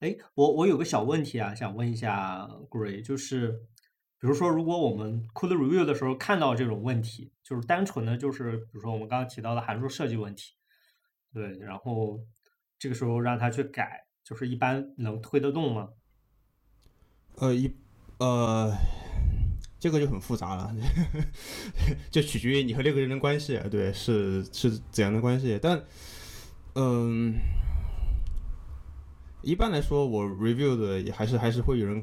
[0.00, 3.52] 哎，我我有个小问题啊，想问一下 Gray，就是
[4.18, 10.54] 比如说，如果我们 code review 的时候看到这种问题，就是单纯的就是比如说我们刚刚提到的函数设计问题，
[11.32, 12.18] 对，然后
[12.78, 15.90] 这个时候让他去改，就是一般能推得动吗？
[17.36, 17.76] 呃，一。
[18.20, 18.76] 呃，
[19.78, 20.74] 这个就很复杂了，
[22.12, 25.58] 就取决于你和那个人的关系，对，是是怎样的关系？
[25.60, 25.82] 但，
[26.74, 27.34] 嗯，
[29.40, 32.02] 一般来说，我 review 的也还是还是会有人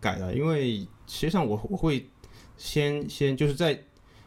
[0.00, 2.08] 改的，因为实际上我我会
[2.56, 3.76] 先先就是在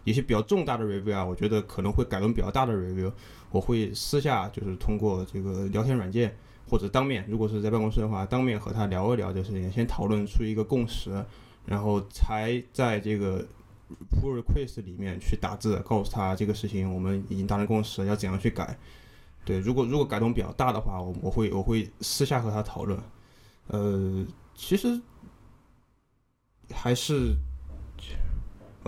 [0.04, 3.10] 有些比较重大的 review 啊，我觉得可能会改动比较大的 review，
[3.50, 6.36] 我会私下就是通过这个聊天软件。
[6.70, 11.26] 或者当面，如果是在办公室的话，当面和他聊一聊这事情，先讨论出一个共识，
[11.66, 13.44] 然后才在这个
[14.12, 18.78] pull request 里面去打字，告诉他这个事情我们已经达成共识，要怎样去改。
[19.44, 23.00] 对，如果如果改动比较大的话，我我会我会私下和他讨论。
[23.68, 25.02] 呃，其实
[26.72, 27.36] 还是。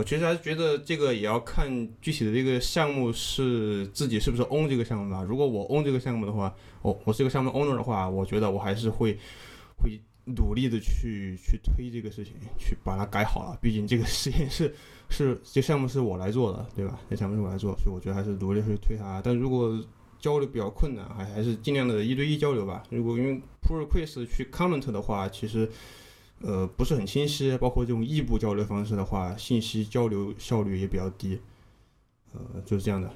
[0.01, 1.69] 我其实还是觉得这个也要看
[2.01, 5.21] 具体的这个项目是自己是不是 own 这个项目吧。
[5.21, 9.15] 如果我 own 这个项目的话，我我是一个项目 owner 的话，我觉得我还是会
[9.77, 13.55] 会努力的去去推这个事情，去把它改好了。
[13.61, 14.73] 毕竟这个实验室
[15.07, 16.99] 是这项目是我来做的，对吧？
[17.07, 19.21] 这项目是我来做，所以我觉得还是努力去推它。
[19.23, 19.79] 但如果
[20.19, 22.81] 交流比较困难，还还是尽量的一对一交流吧。
[22.89, 25.69] 如果用 pull request 去 comment 的话，其实
[26.43, 31.39] 呃不是很清晰，包括这种异步交流方式的话，信息交流效率也比较低。
[32.33, 33.11] 呃，就是这样的。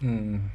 [0.00, 0.48] 嗯，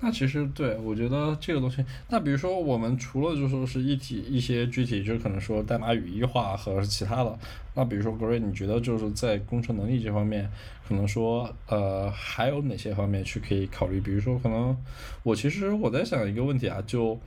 [0.00, 7.38] 那其实对我觉得这个东西，那比如说我们除了就说是一体一些具体，就可能说代码语义化和其他的，
[7.74, 10.50] 那比如说格瑞你觉得就是在工程能力这方面，
[10.86, 14.00] 可能说呃还有哪些方面去可以考虑？
[14.00, 14.76] 比如说可能
[15.22, 17.18] 我其实我在想一个问题啊，就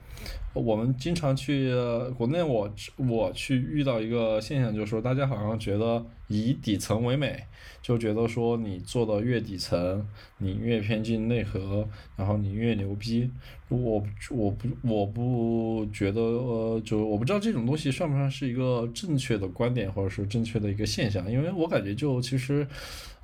[0.52, 1.72] 我们经常去
[2.16, 7.44] 国内，我我去遇到一个现象，就是说大家好像觉得以底层为美。
[7.82, 10.04] 就觉得说你做的越底层，
[10.38, 11.86] 你越偏进内核，
[12.16, 13.30] 然后你越牛逼。
[13.68, 21.30] 我我不我不觉得呃，就我不知道这种东西算不算是一个正确的观点，或者是正确的一个现象。
[21.30, 22.66] 因为我感觉就其实，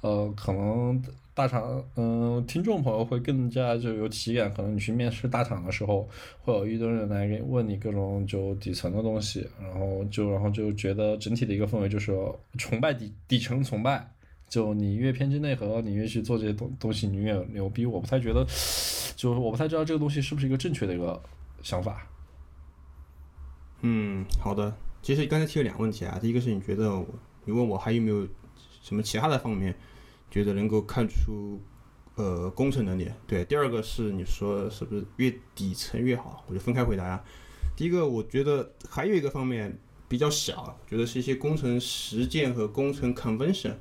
[0.00, 1.00] 呃，可能
[1.32, 4.52] 大厂嗯，听众朋友会更加就有体感。
[4.52, 6.08] 可能你去面试大厂的时候，
[6.42, 12.12] 会有一堆人来问你各种就底层的东西，然后就然后就觉得整体的一个氛围就是
[12.58, 14.12] 崇拜底底层崇拜。
[14.52, 17.86] 就你越偏激内核，你越去做这些东东西，你越牛逼。
[17.86, 18.44] 我不太觉得，
[19.16, 21.18] 就是我不太知道这个东西是不是一个正确的一个
[21.62, 22.06] 想法。
[23.80, 24.76] 嗯，好的。
[25.00, 27.02] 其实刚才提了两个问题啊，第一个是你觉得，
[27.46, 28.28] 你问我还有没有
[28.82, 29.74] 什么其他的方面，
[30.30, 31.58] 觉得能够看出
[32.16, 33.10] 呃工程能力？
[33.26, 33.42] 对。
[33.46, 36.44] 第二个是你说是不是越底层越好？
[36.46, 37.24] 我就分开回答呀。
[37.74, 39.78] 第一个，我觉得还有一个方面
[40.10, 43.72] 比较小，觉得是一些工程实践和工程 convention。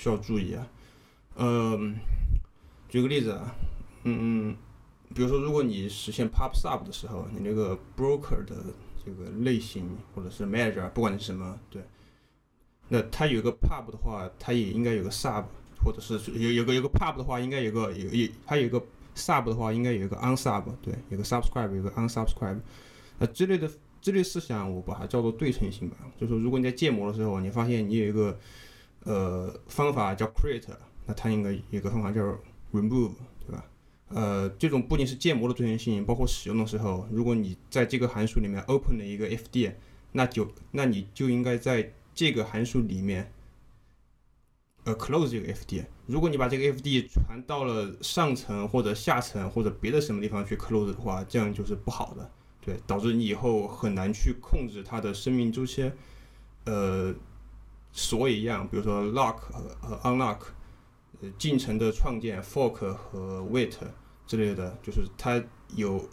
[0.00, 0.66] 需要注意啊，
[1.36, 1.94] 嗯，
[2.88, 3.54] 举个例子啊，
[4.04, 4.56] 嗯嗯，
[5.14, 8.56] 比如说，如果你实现 pub sub 的时候，你那个 broker 的
[9.04, 11.82] 这个类型或者是 manager，不管是什么，对，
[12.88, 15.44] 那它有个 pub 的话，它也应该有个 sub，
[15.84, 18.82] 或者是有有个有个 pub 的话，应该有个有有它有个
[19.14, 22.58] sub 的话，应该有一个 unsub，对，有个 subscribe，有个 unsubscribe，
[23.18, 23.70] 那之类的
[24.00, 28.38] 这类思想，我把它叫做对称性吧，就是，如果你在建模的时候，你发现你有一个
[29.04, 30.68] 呃，方法叫 create，
[31.06, 32.20] 那它应该有个方法叫
[32.70, 33.12] remove，
[33.46, 33.64] 对吧？
[34.08, 39.72] 呃，这种不仅是建模的遵循性，包括使用的时候，如果你在这个函数里面 open 了一个 fd，
[40.12, 43.32] 那就那你就应该在这个函数里面
[44.84, 45.86] 呃 close 这个 fd。
[46.06, 52.30] 如果你把这个 fd 传到了上层或者下层或者别的什么地方去 close 的话，这样就是不好的，
[52.60, 55.90] 对，导致你以后很难去控制它的生命周期，
[56.64, 57.14] 呃。
[57.92, 59.36] 锁一样，比如说 lock
[59.80, 60.38] 和 unlock，
[61.20, 63.74] 呃，进程的创建 fork 和 wait
[64.26, 65.42] 之类的，就是它
[65.74, 66.08] 有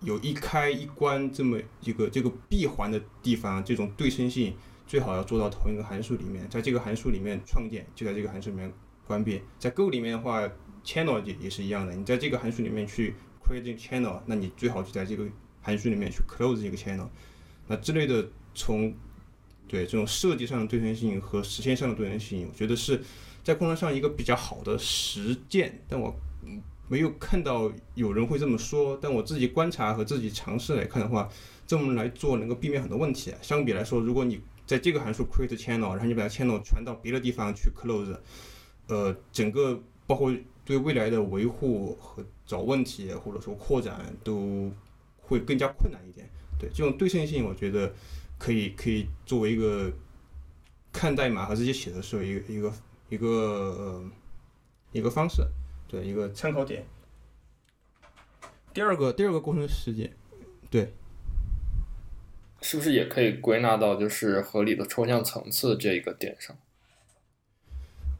[0.00, 4.54] 有一开一关这么一个这个闭环的地方，这种对称性
[4.86, 8.72] 最好要做到同一个函数里面，在这个函数里面创建，就在这个函数里面
[9.06, 9.42] 关闭。
[9.58, 10.48] 在 Go 里面的话
[10.84, 15.26] ，channel 也也是一样的，你在这个函数里面去 create channel，那你最好就在这个
[15.60, 17.08] 函数里面去 close 这个 channel，
[17.66, 18.94] 那之类的从。
[19.66, 23.02] 对这种设计上的对称性和实现上的对称性，我觉得是
[23.42, 26.14] 在工程上一个比较好的实践，但我
[26.88, 28.98] 没有看到有人会这么说。
[29.00, 31.28] 但我自己观察和自己尝试来看的话，
[31.66, 33.32] 这么来做能够避免很多问题。
[33.40, 38.16] 相比来说，如果你在这个函数 create channel，然后你把它 channel 传到别的地方去 close，
[38.86, 40.32] 呃，整个包括
[40.64, 44.70] 对未来的维护和找问题或者说扩展都
[45.20, 46.28] 会更加困难一点。
[46.58, 47.92] 对这种对称性，我觉得。
[48.38, 49.92] 可以可以作为一个
[50.92, 52.72] 看代码和自己写的时候一个一个
[53.08, 54.04] 一个
[54.92, 55.42] 一个方式，
[55.88, 56.84] 对一个参考点。
[58.72, 60.12] 第二个第二个工程时间，
[60.68, 60.92] 对，
[62.60, 66.56] 是不是也可以归纳到就是合理的抽象层次这一个点上？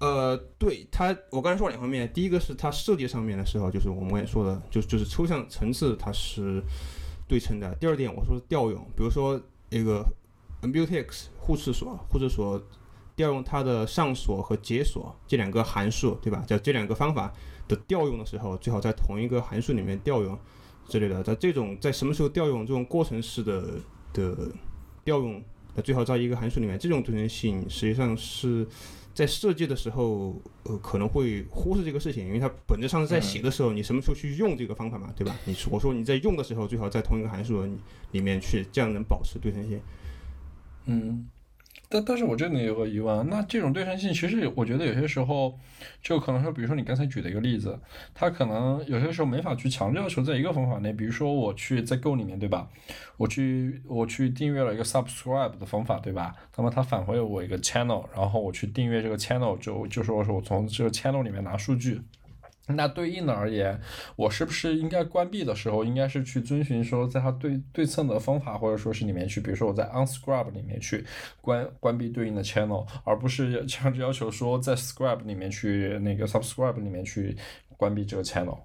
[0.01, 6.63] 呃，对它，我刚才说两方面，第一个是它设计上面的时候，就是我们也说的，就就是抽象层次它是
[7.29, 7.75] 对称的。
[7.77, 9.41] 第二点我说调用，比如说。
[9.71, 10.05] 一个
[10.63, 12.63] mutex 互斥锁，互斥锁
[13.17, 16.43] 调用它的上锁和解锁这两个函数，对吧？
[16.47, 17.33] 叫这两个方法
[17.69, 20.39] 的调用的时候，最好在同一个函数里面调用
[20.89, 21.23] 之类的。
[21.23, 23.81] 在这种在什么时候调用这种过程式的
[24.13, 24.53] 的
[25.05, 25.43] 调用，
[25.75, 26.79] 那最好在一个函数里面。
[26.79, 28.67] 这种对称性实际上是
[29.15, 30.35] 在设计的时候，
[30.65, 35.37] 呃，可能会忽视这个事情，因为它本质上是在写的时候，你什么时候去用这个方法嘛，对吧？
[35.45, 37.65] 你我说你在用的时候，最好在同一个函数
[38.11, 39.81] 里面去，这样能保持对称性。
[40.87, 41.29] 嗯。
[41.95, 45.57] 但但是我这里有个疑问，那这种对称性其实我觉得有些时候
[46.03, 47.79] 就可能说，比如说你刚才举的一个例子，
[48.13, 52.69] 它可能有些时候没法去强制要求在一个方法内，比如说我去在 Go 里面，对吧？
[53.17, 56.35] 我去我去订阅了一个 Subscribe 的方法，对吧？
[56.57, 62.01] 那么它返回我一个 Channel，然后我去订阅这个 Channel，就就说是我从这个 Channel 里面拿数据。
[62.67, 63.79] 那对应的而言，
[64.17, 71.05] 我是不是应该关闭的时候，应该是去遵循说，在它对对称的方法，或者说是里面去，比如说我在 unscribe 里面去
[71.43, 77.37] 关关闭对应的 channel，而不是强制要求说在 scribe 里面去那个 subscribe 里面去
[77.77, 78.59] 关闭这个 channel。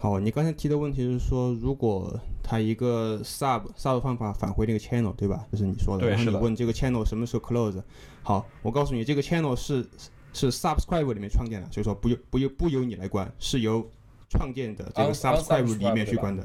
[0.00, 5.46] 好，你刚才提的问题是说，如果它一个 sub sub 方法返回那个 channel，对吧？
[5.52, 6.00] 这是你说的。
[6.00, 6.38] 对，然后是的。
[6.38, 7.80] 你问这个 channel 什么时候 close？
[8.24, 9.88] 好，我告诉你，这个 channel 是。
[10.36, 13.90] 是 subscribe 里面创建的，所以说不由不由不由你来关，是由
[14.28, 16.42] 创建的这个 subscribe 里面去关的，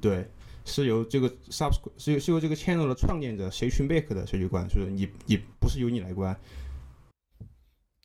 [0.00, 0.24] 对，
[0.64, 6.38] 是由这个 subscribe 是由是由这个 channel 的创建者谁去 make 的谁去关，所以说你你不是由你来关。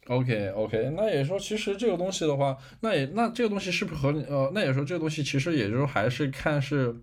[0.07, 6.95] OK OK，那也说其实这个东西的话，那也那这个东西是不是和呃，那也说这个东西其实也就还是看是。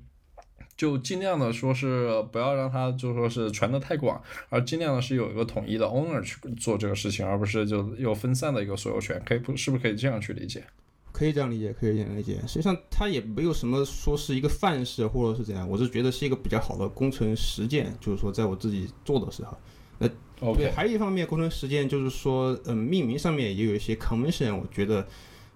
[0.77, 10.64] 就尽量的说是不要让它就说是传的太广，而尽量的是有一个统一的 owner 去做这个事情，而不是就有分散的一个所有权，可以不是不是可以这样去理解？
[11.12, 12.41] 可以这样理解，可以这样理解。
[12.47, 19.57] 实际上它也没有什么说是一个范式或者是怎样，我是觉得是一个比较好的工程实践，就是说在我自己做的时候，
[19.99, 20.09] 那
[20.55, 25.07] 对，还有一方面工程实践就是说，嗯，命名上面也有一些 convention，我觉得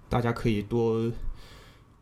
[0.08, 1.10] 大家可以多。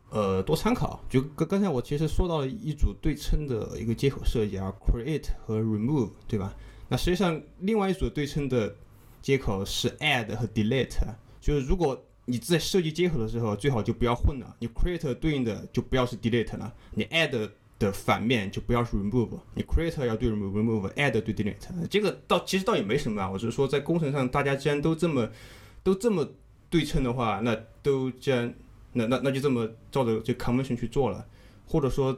[0.09, 1.03] 呃，多参考。
[1.09, 6.53] 就刚刚才我其实说到了一组对称的一个接口设计啊，create 和 remove，对吧？
[6.87, 8.73] 那实际上另外一组对称的
[9.21, 10.95] 接口是 add 和 delete。
[11.41, 14.55] 就是如果你在设计接口的时候，最好就不要混了。
[14.59, 19.37] 你 create 对应的就不要是 delete 了，你 add 的反面就不要是 remove。
[19.55, 21.87] 你 create 要对 remove，add 对 delete。
[21.89, 23.29] 这个倒其实倒也没什么啊。
[23.29, 25.29] 我是说在工程上，大家既然都这么
[25.83, 26.25] 都这么
[26.69, 27.53] 对称的话，那
[27.83, 28.53] 都既然。
[28.93, 31.23] 那那那就这么照着这 convention 去做了，
[31.67, 32.17] 或者说，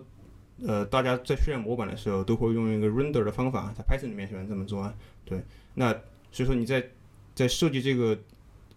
[0.66, 4.94] 呃，大家在渲染模板的时候都会用一个 render 的方法，在 Python 里面喜欢这么做啊。
[5.26, 5.44] 对，
[5.74, 5.92] 那
[6.32, 6.90] 所以说你在
[7.34, 8.18] 在设计这个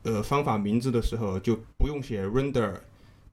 [0.02, 2.74] 呃方法名字的时候，就不用写 render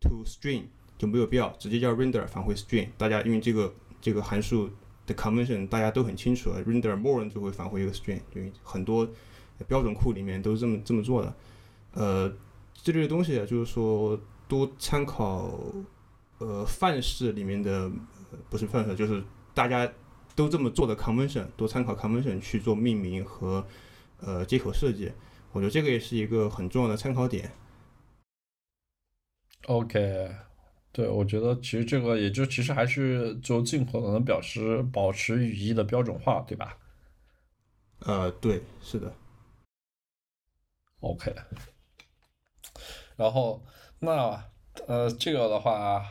[0.02, 0.64] to string，
[0.98, 2.90] 就没有必要直接叫 render 返回 string。
[2.98, 4.70] 大家因为这个这个函数
[5.08, 9.08] 的 convention 大家都很清楚，render more 就会返回一个 string，因为很多
[9.68, 11.34] 标准库里面都是这么这么做的。
[11.94, 12.32] 呃，
[12.74, 14.20] 这类东西啊，就是说。
[14.50, 15.48] 多参考，
[16.40, 17.90] 呃，范式里面的，
[18.50, 19.24] 不是范式，就是
[19.54, 19.90] 大家
[20.36, 23.64] 都这么做的 convention，多参考 convention 去做命名和
[24.22, 25.12] 呃接口设计，
[25.52, 27.52] 我觉得这个也是一个很重要的参考点。
[29.68, 30.36] OK，
[30.92, 36.76] 对，我觉得其实这个也就其实还是就尽可能表示保持语义的标准化，对吧？
[38.00, 39.14] 呃，对，是的。
[41.02, 41.36] OK，
[43.16, 43.64] 然后。
[44.00, 44.44] 那
[44.88, 46.04] 呃，这个的话，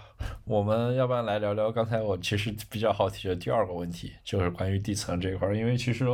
[0.45, 6.05] 我们要不然来聊聊刚才我其实比较好奇的第二个问题，就是关于地层这一块儿，因为其实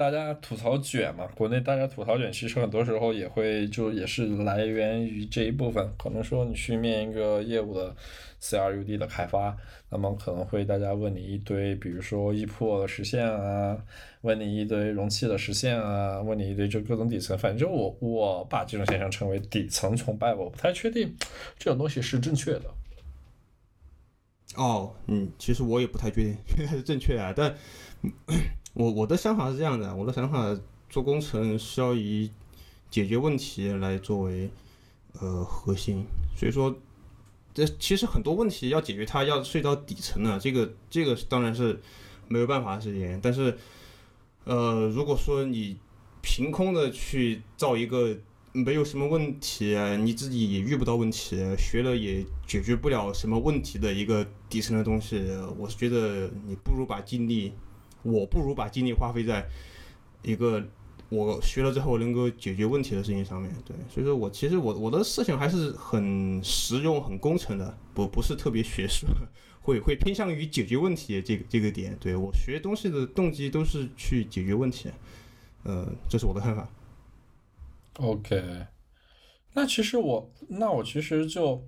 [0.00, 7.94] 大家吐槽卷嘛，国内大家吐槽卷，其实很多时候也会就也是来源于这一部分，可能说你去面一个业务的。
[8.42, 9.54] CRUD 的开发，
[9.90, 13.76] 那么可能会大家问你一堆，比如说 ePOOL 的实现啊，
[14.22, 21.14] 问你一堆容器的实现啊，问你一堆就各种底层，反正我我把这种现象称为底层崇拜，我不太确定
[21.58, 22.62] 这种东西是正确的。
[24.56, 27.54] 哦，嗯，其实我也不太确定应该是正确啊，但
[28.74, 30.58] 我我的想法是这样的，我的想法
[30.88, 32.30] 做工程是要以
[32.90, 34.50] 解决问题来作为
[35.20, 36.04] 呃核心，
[36.36, 36.74] 所以说。
[37.52, 41.80] 这其实很多问题要解决，它要睡到底层的，这个这个当然是
[42.28, 43.18] 没有办法的事情。
[43.20, 43.58] 但是，
[44.44, 45.76] 呃，如果说你
[46.22, 48.16] 凭空的去造一个
[48.52, 55.20] 没有什么问题，你自己也遇不到问题，学了也解决不了什么问题的一个底层的东西，
[55.58, 57.52] 我是觉得你不如把精力，
[58.02, 59.46] 我不如把精力花费在
[60.22, 60.62] 一个。
[61.12, 69.08] 我学了之后能够解决问题的事情上面对，所以说我其实我我的思想还是很实用、很工程的，不不是特别学术，
[69.60, 71.96] 会会偏向于解决问题这个这个点。
[71.98, 74.88] 对我学东西的动机都是去解决问题，
[75.64, 76.68] 呃，这是我的看法。
[77.94, 78.66] OK，
[79.54, 81.60] 那其实我那我其实就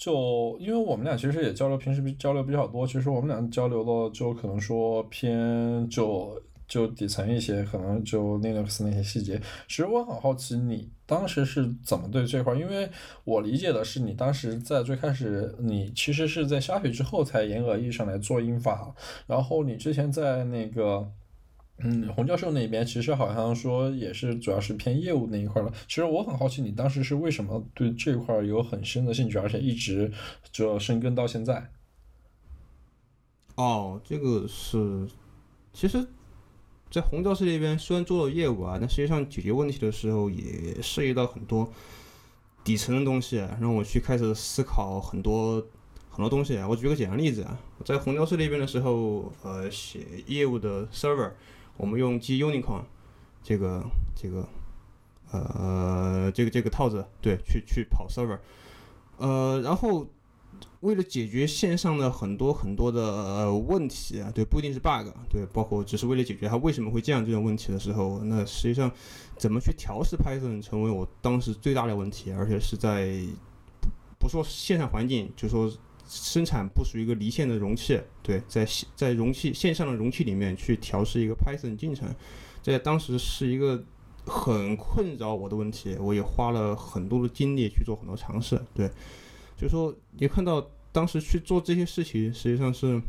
[0.00, 6.42] 就因为我们俩其实也交流，平时交流比较多，其实我们俩交流的就可能说偏就。
[6.70, 9.36] 就底层一些，可能就 Linux 那些细节。
[9.66, 12.54] 其实我很好奇，你当时是怎么对这块？
[12.54, 12.88] 因为
[13.24, 18.94] 我理解的是，你当时在最开始，你其实是在下雪之后才严格意义上来做英法。
[19.26, 21.10] 然后你之前在那个
[21.82, 25.72] 嗯，洪教授那边其实好像说也是主要是偏业务那一块了。
[25.88, 30.12] 其实我很好奇，你当时是为什么对这一块有很深的兴趣，而且一直
[30.52, 31.70] 就深耕到现在？
[33.56, 35.06] 哦，这个是，
[35.72, 36.06] 其实，
[36.90, 41.72] 在洪教授这边虽然做了业务啊，但实际上解决问题的时候也涉及到很多
[42.62, 45.66] 底层的东西，让我去开始思考很多。
[46.12, 51.30] 很多东西啊，我举个简单例子啊，在红雕社那边的时候，呃，写业务的 server，
[51.80, 52.82] 我们用 G Unicorn
[53.42, 53.82] 这个
[54.14, 54.46] 这个
[55.32, 58.38] 呃这个这个套子，对，去去跑 server，
[59.16, 60.06] 呃，然后
[60.80, 68.92] 为了解决线上的很多很多的呃问题啊，对，不一定是 bug，对，包括只是为了解决它为什么会这样这种问题的时候，那实际上
[69.38, 73.24] 怎么去调试 Python 成为我当时最大的问题，而且是在
[74.18, 75.72] 不说线上环境，就说。
[76.12, 82.12] 生产不属于一个离线的容器，对，在在容器线上的容器里面去调试一个 Python 进程，
[82.60, 83.80] 在当时是一个
[84.26, 88.90] 很困扰我的问题，我也花了很多的精力去做很多尝试，对，
[89.56, 93.00] 就说你看到当时去做这些事情，实际上是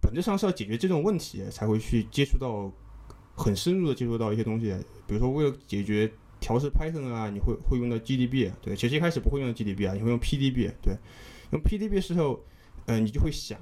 [0.00, 2.72] 本质上是要解决这种问题，才会去接触到
[3.34, 4.72] 很深入的接触到一些东西，
[5.08, 10.96] 比如说为了解决调试 Python 啊，你会会用到 GDB，对，其实一开始不会用到 GDB 啊，你会用 PDB，对。
[11.50, 12.44] 用 PDB 时候，
[12.86, 13.58] 呃，你就会想，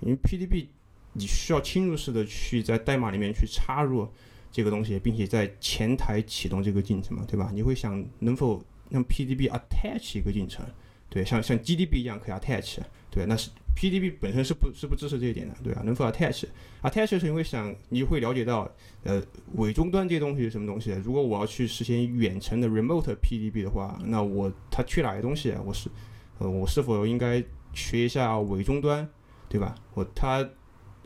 [0.00, 0.66] 因为 PDB
[1.12, 4.08] 你需要侵入式的去在代码里面去插入
[4.52, 7.50] 这个东西，并且在前台启动这个进程嘛，对吧？
[7.52, 10.64] 你会想能否让 PDB attach 一个进程，
[11.08, 12.78] 对，像像 GDB 一样可以 attach，
[13.10, 15.82] 对，那是 PDB 本身是不是不支持这一点的，对吧？
[15.84, 18.70] 能否 attach？attach 的时候你会想，你会了解到，
[19.02, 19.22] 呃，
[19.56, 20.92] 伪终端这些东西是什么东西？
[21.04, 25.52] 如果我要去实现远程的 remote PDB 的话，那我它缺哪些东西？
[25.66, 25.90] 我是
[26.38, 29.08] 呃，我是否应该学一下伪终端，
[29.48, 29.74] 对吧？
[29.94, 30.46] 我它，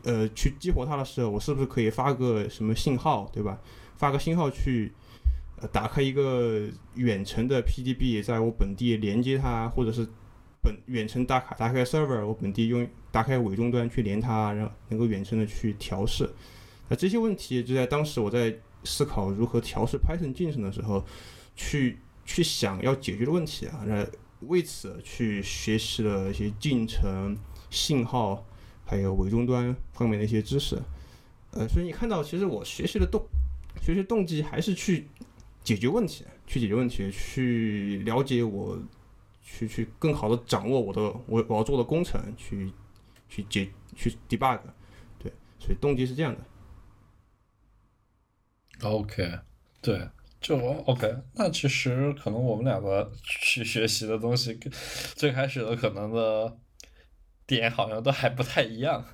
[0.03, 3.57] 呃，去激活它的时候，我是不是可以发个什么信号，对吧？
[3.95, 4.91] 发个信号去，
[5.57, 10.05] 呃，打开一个远程的 PDB，在我本地连接它，或者是
[10.61, 16.29] 本远程打卡打开 server，我本地用打开伪终端去连它，然后能够远程的去调试。
[16.89, 18.53] 那这些问题就在当时我在
[18.83, 21.05] 思考如何调试 Python 进程的时候，
[21.55, 24.05] 去去想要解决的问题啊，那。
[24.41, 27.37] 为此去学习了一些进程、
[27.69, 28.45] 信号，
[28.85, 30.81] 还有伪终端方面的一些知识。
[31.51, 33.25] 呃，所以你看到，其实我学习的动
[33.81, 35.07] 学习动机还是去
[35.63, 38.77] 解决问题，去解决问题，去了解我，
[39.41, 42.71] 去去更好的掌握我的我我要做的工程，去
[43.27, 44.59] 去解去 debug。
[45.19, 46.41] 对，所以动机是这样的。
[48.87, 49.39] OK，
[49.81, 50.09] 对。
[50.41, 54.59] 就 OK，那其实可能我们两个去学习的东西，
[55.15, 56.57] 最开始的可能的
[57.45, 59.05] 点好像都还不太一样。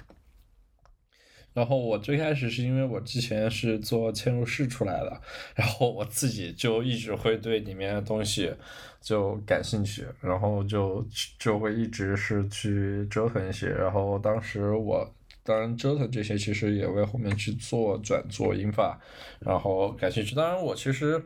[1.54, 5.22] 然后我最开始是因为我之前是做嵌入式出来的，
[5.54, 8.54] 然后我自己就一直会对里面的东西
[9.02, 11.06] 就感兴趣，然后就
[11.38, 13.68] 就会一直是去折腾一些。
[13.68, 15.14] 然后当时我。
[15.48, 19.00] 当然，折腾这些其实也为后面去做转做英法，
[19.39, 20.36] 然后感兴趣。
[20.36, 21.24] 当然，我其实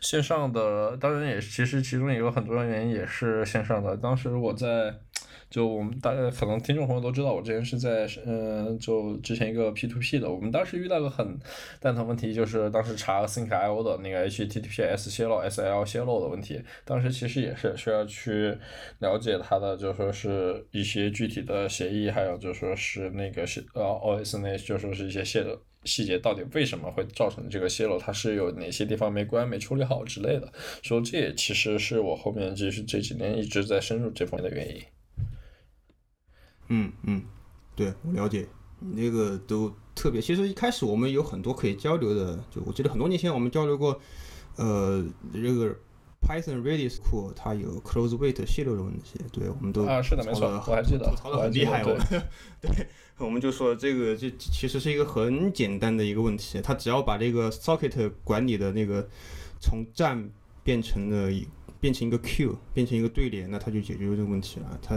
[0.00, 3.96] 线上的，当然也其实其中也有很重要原因也是线上的。
[3.96, 4.94] 当时我在。
[5.48, 11.38] 就我们大家可能听众朋友都知道，我之前是在嗯，就之前一个 P to P 的，我们当时遇到个很
[11.80, 18.58] 蛋疼问题，就是当时查 Sync.io 的那个 HTTPS 泄露、SL 泄露的问题，当时其实也是需要去
[18.98, 30.52] 了解它的，就说是一些具体的协议，还有就说是那个是呃 OS 那就说是一些泄露细节，到底为什么会造成这个泄露，它是有哪些地方没关没处理好之类的，
[30.82, 34.82] 说这也其实是我后面就是这几年一直在深入这方面的原因。
[36.68, 37.22] 嗯嗯，
[37.74, 38.46] 对我了解，
[38.80, 40.20] 你那个都特别。
[40.20, 44.00] 其实一开始我们有很多可以交流的，就我记得很多年前我们交流过，
[44.56, 45.74] 呃，这个
[46.20, 51.96] Python Redis 库它有 close weight 泄露的问题，对，我们都啊是的没错，我还记得，吐槽的很厉害，我
[52.60, 52.70] 对，
[53.18, 59.08] 我们就说这个这其实是一个很简单的一个问题，它只要把这个 socket 管理的那个
[59.60, 60.28] 从站
[60.64, 61.30] 变成了
[61.78, 64.78] 变成一个 Q，变成一个对联，那它就解决这个问题了。
[64.82, 64.96] 它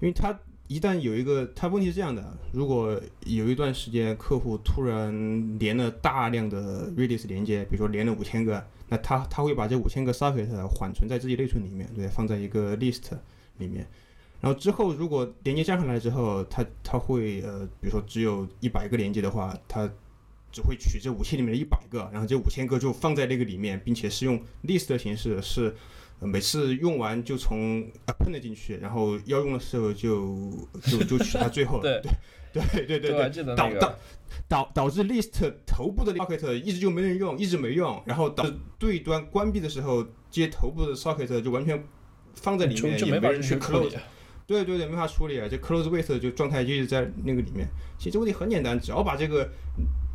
[0.00, 0.36] 因为它
[0.68, 2.22] 一旦有一个，它问题是这样的：
[2.52, 13.04] 如果有一段时间客户突然连了大量的 Redis 连接，比如说连了五千个，那他他会把这五千个 socket 缓存在自己内存里面，对，放在一个 list
[13.56, 13.86] 里面。
[14.42, 19.90] 然后之后如果连接加上来之后，它它会呃，比如说只有一百个连接的话，它
[20.52, 25.74] 只会取这五千里面的一百个，然后这五千个就放在那个里面，并且是用 list 的形式是。
[26.20, 30.50] 呃每次用完就从 append 进去，然后要用的时候就
[30.82, 32.00] 就就取它最后对
[32.52, 33.98] 对对对对对，对，导导，
[34.48, 41.84] 导导致 list 头部的 socket 一直就没人用，一直没用，然后导致对端关闭的时候接头部的 socket 就完全
[42.34, 43.94] 放在里面，也没人去 close。。
[44.46, 47.68] 对对对，没法处理啊，这 close with 就状态就一直在那个里面。
[47.98, 49.46] 其实这问题很简单，只要把这个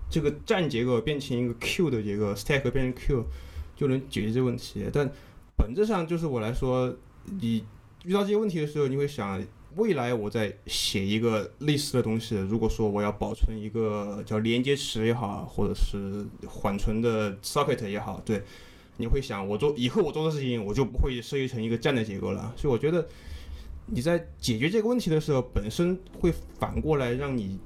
[0.09, 3.27] 这个站结构变成一个 Q 的结构，stack 变成 Q，
[3.75, 4.83] 就能解决这个问题。
[4.91, 5.07] 但
[5.55, 6.95] 本质上就是我来说，
[7.39, 7.63] 你
[8.05, 9.43] 遇到这些问题的时候，你会想，
[9.75, 18.43] 未来我在写一个类似的东西，如果说我要保存一个叫连接池也好，或者是缓存的 socket 也好，对，
[18.97, 22.53] 你会想，我做以后我做的事情，我就不会设计成一个站的结构了。
[22.55, 23.07] 所以我觉得。
[23.85, 27.59] 你在解决这个问题的时候，本身会反过来让你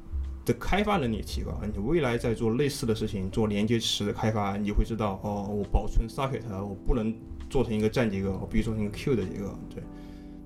[0.43, 1.55] 的开发能力提高。
[1.71, 7.15] 你未来在做类似的事情，做连接池的开发，你会知道哦，我保存 socket，我不能
[7.49, 9.57] 做成一个站结构，我必须做成一个 Q 的结构。
[9.73, 9.83] 对，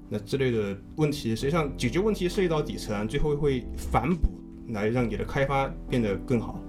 [0.10, 4.30] 那之类的问题，实际上解决问题涉及到底层，最后会反哺
[4.69, 6.60] 来让你的开发变得更好。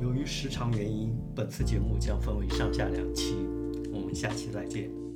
[0.00, 3.34] 由于时长原因，本次节目将分为上下两期，
[3.92, 5.07] 我们下期再见。